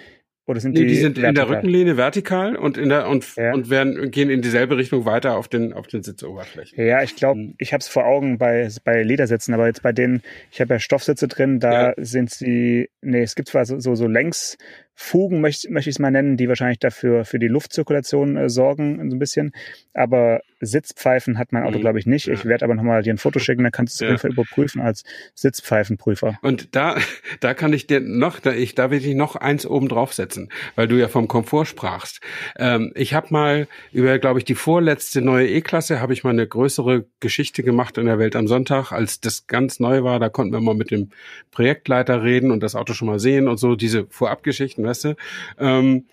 [0.47, 1.29] oder sind nee, die, die sind vertikal?
[1.29, 3.53] in der Rückenlehne vertikal und in der und ja.
[3.53, 6.83] und werden gehen in dieselbe Richtung weiter auf den auf den Sitzoberflächen.
[6.83, 7.55] Ja, ich glaube, hm.
[7.57, 10.79] ich habe es vor Augen bei bei Ledersitzen, aber jetzt bei denen, ich habe ja
[10.79, 11.93] Stoffsitze drin, da ja.
[11.97, 14.57] sind sie, nee, es gibt zwar so so, so längs
[14.93, 19.09] Fugen möchte, möchte ich es mal nennen, die wahrscheinlich dafür für die Luftzirkulation äh, sorgen,
[19.09, 19.51] so ein bisschen.
[19.93, 21.81] Aber Sitzpfeifen hat mein Auto, mhm.
[21.81, 22.27] glaube ich, nicht.
[22.27, 22.33] Ja.
[22.33, 24.15] Ich werde aber nochmal dir ein Foto schicken, dann kannst du es ja.
[24.15, 26.37] auf jeden Fall überprüfen als Sitzpfeifenprüfer.
[26.41, 26.97] Und da,
[27.39, 30.87] da kann ich dir noch, da, ich, da will ich noch eins oben draufsetzen, weil
[30.87, 32.21] du ja vom Komfort sprachst.
[32.57, 36.47] Ähm, ich habe mal über, glaube ich, die vorletzte neue E-Klasse, habe ich mal eine
[36.47, 40.19] größere Geschichte gemacht in der Welt am Sonntag, als das ganz neu war.
[40.19, 41.09] Da konnten wir mal mit dem
[41.51, 45.15] Projektleiter reden und das Auto schon mal sehen und so diese Vorabgeschichten weißt du?
[45.57, 46.05] Ähm,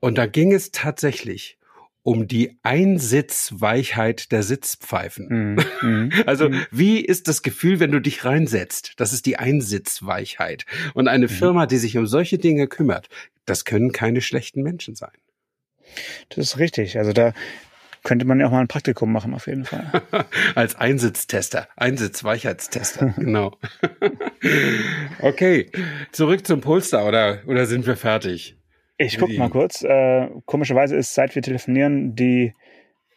[0.00, 1.58] und da ging es tatsächlich
[2.02, 5.56] um die Einsitzweichheit der Sitzpfeifen.
[5.82, 6.66] Mm, mm, also mm.
[6.70, 8.92] wie ist das Gefühl, wenn du dich reinsetzt?
[8.98, 10.66] Das ist die Einsitzweichheit.
[10.92, 11.30] Und eine mhm.
[11.30, 13.08] Firma, die sich um solche Dinge kümmert,
[13.46, 15.12] das können keine schlechten Menschen sein.
[16.28, 16.98] Das ist richtig.
[16.98, 17.32] Also da
[18.04, 19.90] könnte man ja auch mal ein Praktikum machen, auf jeden Fall.
[20.54, 23.56] Als Einsitztester, Einsitzweichheitstester, genau.
[25.20, 25.70] okay,
[26.12, 28.56] zurück zum Polster oder, oder sind wir fertig?
[28.96, 29.82] Ich guck mal kurz.
[29.82, 32.54] Äh, komischerweise ist, seit wir telefonieren, die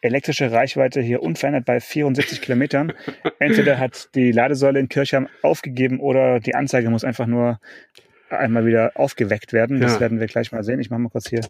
[0.00, 2.92] elektrische Reichweite hier unverändert bei 74 Kilometern.
[3.38, 7.60] Entweder hat die Ladesäule in Kirchheim aufgegeben oder die Anzeige muss einfach nur
[8.30, 9.80] einmal wieder aufgeweckt werden.
[9.80, 10.00] Das ja.
[10.00, 10.80] werden wir gleich mal sehen.
[10.80, 11.40] Ich mache mal kurz hier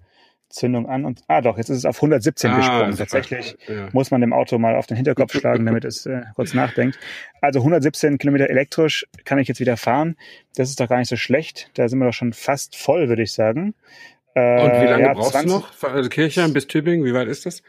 [0.49, 2.97] Zündung an und ah doch, jetzt ist es auf 117 ah, gesprungen.
[2.97, 3.89] Tatsächlich ja.
[3.93, 6.99] muss man dem Auto mal auf den Hinterkopf schlagen, damit es äh, kurz nachdenkt.
[7.41, 10.17] Also 117 Kilometer elektrisch kann ich jetzt wieder fahren.
[10.57, 11.71] Das ist doch gar nicht so schlecht.
[11.75, 13.75] Da sind wir doch schon fast voll, würde ich sagen.
[14.35, 15.83] Äh, und wie lange ja, brauchst 20, du noch?
[15.83, 17.63] Also Kirchheim bis Tübingen, wie weit ist das?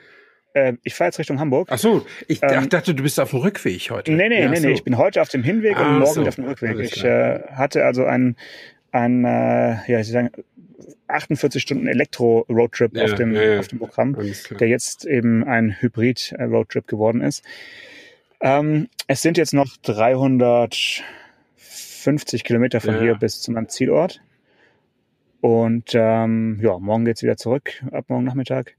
[0.54, 1.68] Äh, ich fahre jetzt Richtung Hamburg.
[1.72, 4.12] Ach so, ich ähm, dachte, du bist auf dem Rückweg heute.
[4.12, 4.68] Nee, nee, ja, nee, so.
[4.68, 6.28] nee, ich bin heute auf dem Hinweg ah, und morgen so.
[6.28, 6.80] auf dem Rückweg.
[6.80, 8.36] Ich äh, hatte also einen,
[8.92, 10.32] ein, äh, ja, ich sagen,
[11.08, 13.60] 48 Stunden Elektro-Roadtrip ja, auf, dem, ja, ja.
[13.60, 14.16] auf dem Programm,
[14.60, 17.44] der jetzt eben ein Hybrid-Roadtrip geworden ist.
[18.42, 24.22] Ähm, es sind jetzt noch 350 Kilometer von hier bis zu meinem Zielort.
[25.42, 28.76] Und ähm, ja, morgen geht's wieder zurück, ab morgen Nachmittag.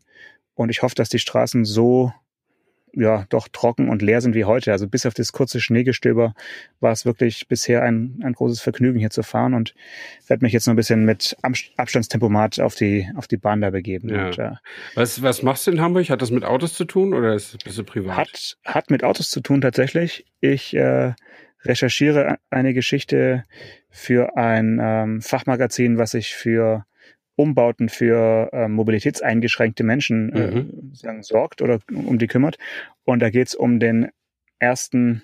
[0.55, 2.13] Und ich hoffe, dass die Straßen so
[2.95, 4.73] ja doch trocken und leer sind wie heute.
[4.73, 6.35] Also bis auf das kurze Schneegestöber
[6.81, 9.75] war es wirklich bisher ein, ein großes Vergnügen hier zu fahren und
[10.27, 14.09] werde mich jetzt noch ein bisschen mit Abstandstempomat auf die auf die Bahn da begeben.
[14.09, 14.27] Ja.
[14.27, 14.53] Und, äh,
[14.95, 16.11] Was, was machst du in Hamburg?
[16.11, 18.17] Hat das mit Autos zu tun oder ist bist du privat?
[18.17, 20.27] hat hat mit Autos zu tun tatsächlich.
[20.41, 21.15] Ich äh,
[21.65, 23.45] recherchiere eine Geschichte
[23.91, 26.85] für ein ähm, Fachmagazin, was sich für
[27.41, 31.23] Umbauten für äh, mobilitätseingeschränkte Menschen äh, Mhm.
[31.23, 32.59] sorgt oder um die kümmert.
[33.05, 34.09] Und da geht's um den
[34.59, 35.23] ersten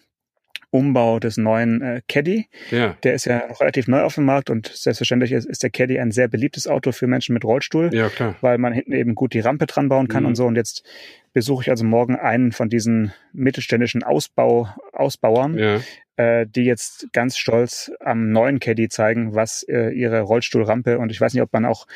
[0.77, 2.49] Umbau des neuen äh, Caddy.
[2.71, 5.71] ja, Der ist ja noch relativ neu auf dem Markt und selbstverständlich ist, ist der
[5.71, 8.11] Caddy ein sehr beliebtes Auto für Menschen mit Rollstuhl, ja
[8.41, 10.29] weil man hinten eben gut die Rampe dran bauen kann Mhm.
[10.29, 10.47] und so.
[10.47, 10.85] Und jetzt
[11.33, 15.81] besuche ich also morgen einen von diesen mittelständischen Ausbau, Ausbauern, Ja,
[16.17, 21.21] äh, die jetzt ganz stolz am neuen Caddy zeigen, was äh, ihre Rollstuhlrampe und ich
[21.21, 21.87] weiß nicht, ob man auch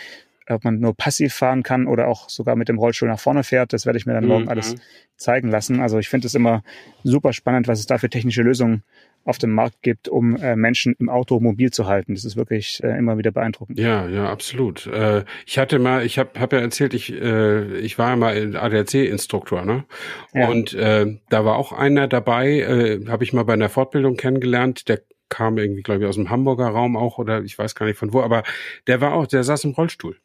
[0.51, 3.73] ob man nur passiv fahren kann oder auch sogar mit dem Rollstuhl nach vorne fährt.
[3.73, 4.49] Das werde ich mir dann morgen Mhm.
[4.51, 4.77] alles
[5.17, 5.81] zeigen lassen.
[5.81, 6.63] Also ich finde es immer
[7.05, 8.83] super spannend, was es da für technische Lösungen
[9.25, 12.15] auf dem Markt gibt, um äh, Menschen im Auto mobil zu halten.
[12.15, 13.79] Das ist wirklich äh, immer wieder beeindruckend.
[13.79, 14.87] Ja, ja, absolut.
[14.87, 18.57] Äh, ich hatte mal, ich habe hab ja erzählt, ich, äh, ich war ja mal
[18.57, 19.85] ADAC-Instruktor, ne?
[20.33, 20.49] Ja.
[20.49, 24.89] Und äh, da war auch einer dabei, äh, habe ich mal bei einer Fortbildung kennengelernt,
[24.89, 27.99] der kam irgendwie, glaube ich, aus dem Hamburger Raum auch oder ich weiß gar nicht
[27.99, 28.43] von wo, aber
[28.87, 30.19] der war auch, der saß im Rollstuhl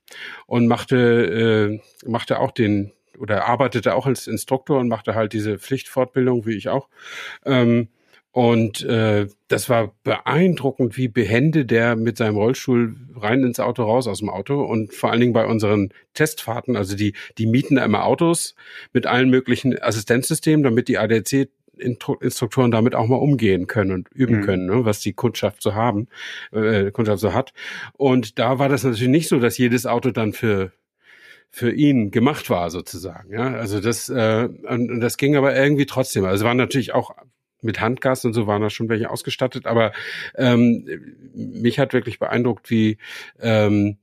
[0.47, 5.57] und machte, äh, machte auch den oder arbeitete auch als Instruktor und machte halt diese
[5.57, 6.89] Pflichtfortbildung, wie ich auch.
[7.45, 7.87] Ähm,
[8.35, 14.09] und äh, das war beeindruckend, wie behende der mit seinem Rollstuhl rein ins Auto, raus
[14.09, 14.61] aus dem Auto.
[14.61, 18.53] Und vor allen Dingen bei unseren Testfahrten, also die, die mieten da immer Autos
[18.91, 21.47] mit allen möglichen Assistenzsystemen, damit die ADAC
[21.77, 24.41] Instruktoren damit auch mal umgehen können und üben Mhm.
[24.45, 26.07] können, ne, was die Kundschaft so haben,
[26.51, 27.53] äh, Kundschaft so hat.
[27.93, 30.71] Und da war das natürlich nicht so, dass jedes Auto dann für
[31.51, 33.31] für ihn gemacht war sozusagen.
[33.31, 36.25] Ja, also das äh, und, und das ging aber irgendwie trotzdem.
[36.25, 37.15] Also es waren natürlich auch
[37.61, 39.91] mit Handgas und so waren da schon welche ausgestattet, aber
[40.35, 40.85] ähm,
[41.33, 42.97] mich hat wirklich beeindruckt, wie
[43.39, 43.97] ähm,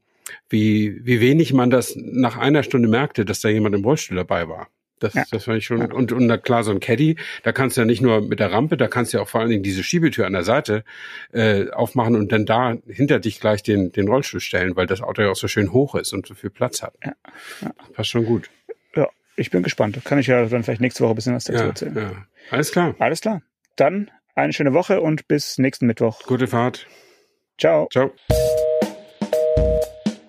[0.49, 4.49] wie wie wenig man das nach einer Stunde merkte, dass da jemand im Rollstuhl dabei
[4.49, 4.69] war.
[5.03, 5.25] Das, Ja.
[5.31, 5.91] das fand ich schon.
[5.93, 8.53] Und, und na klar, so ein Caddy, da kannst du ja nicht nur mit der
[8.53, 10.85] Rampe, da kannst du ja auch vor allen Dingen diese Schiebetür an der Seite
[11.33, 15.23] äh, aufmachen und dann da hinter dich gleich den, den Rollstuhl stellen, weil das Auto
[15.23, 16.95] ja auch so schön hoch ist und so viel Platz hat.
[17.05, 17.13] Ja.
[17.63, 17.71] Ja.
[17.95, 18.49] Passt schon gut.
[18.95, 19.99] Ja, ich bin gespannt.
[20.05, 21.97] Kann ich ja dann vielleicht nächste Woche ein bisschen was dazu Ja, erzählen.
[21.97, 22.13] ja.
[22.51, 22.95] Alles klar.
[22.99, 23.43] Alles klar.
[23.77, 26.23] Dann eine schöne Woche und bis nächsten Mittwoch.
[26.27, 26.87] Gute Fahrt.
[27.59, 27.89] Ciao.
[27.93, 28.13] Ciao.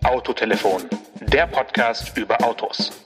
[0.03, 0.83] Autotelefon,
[1.21, 3.05] der Podcast über Autos.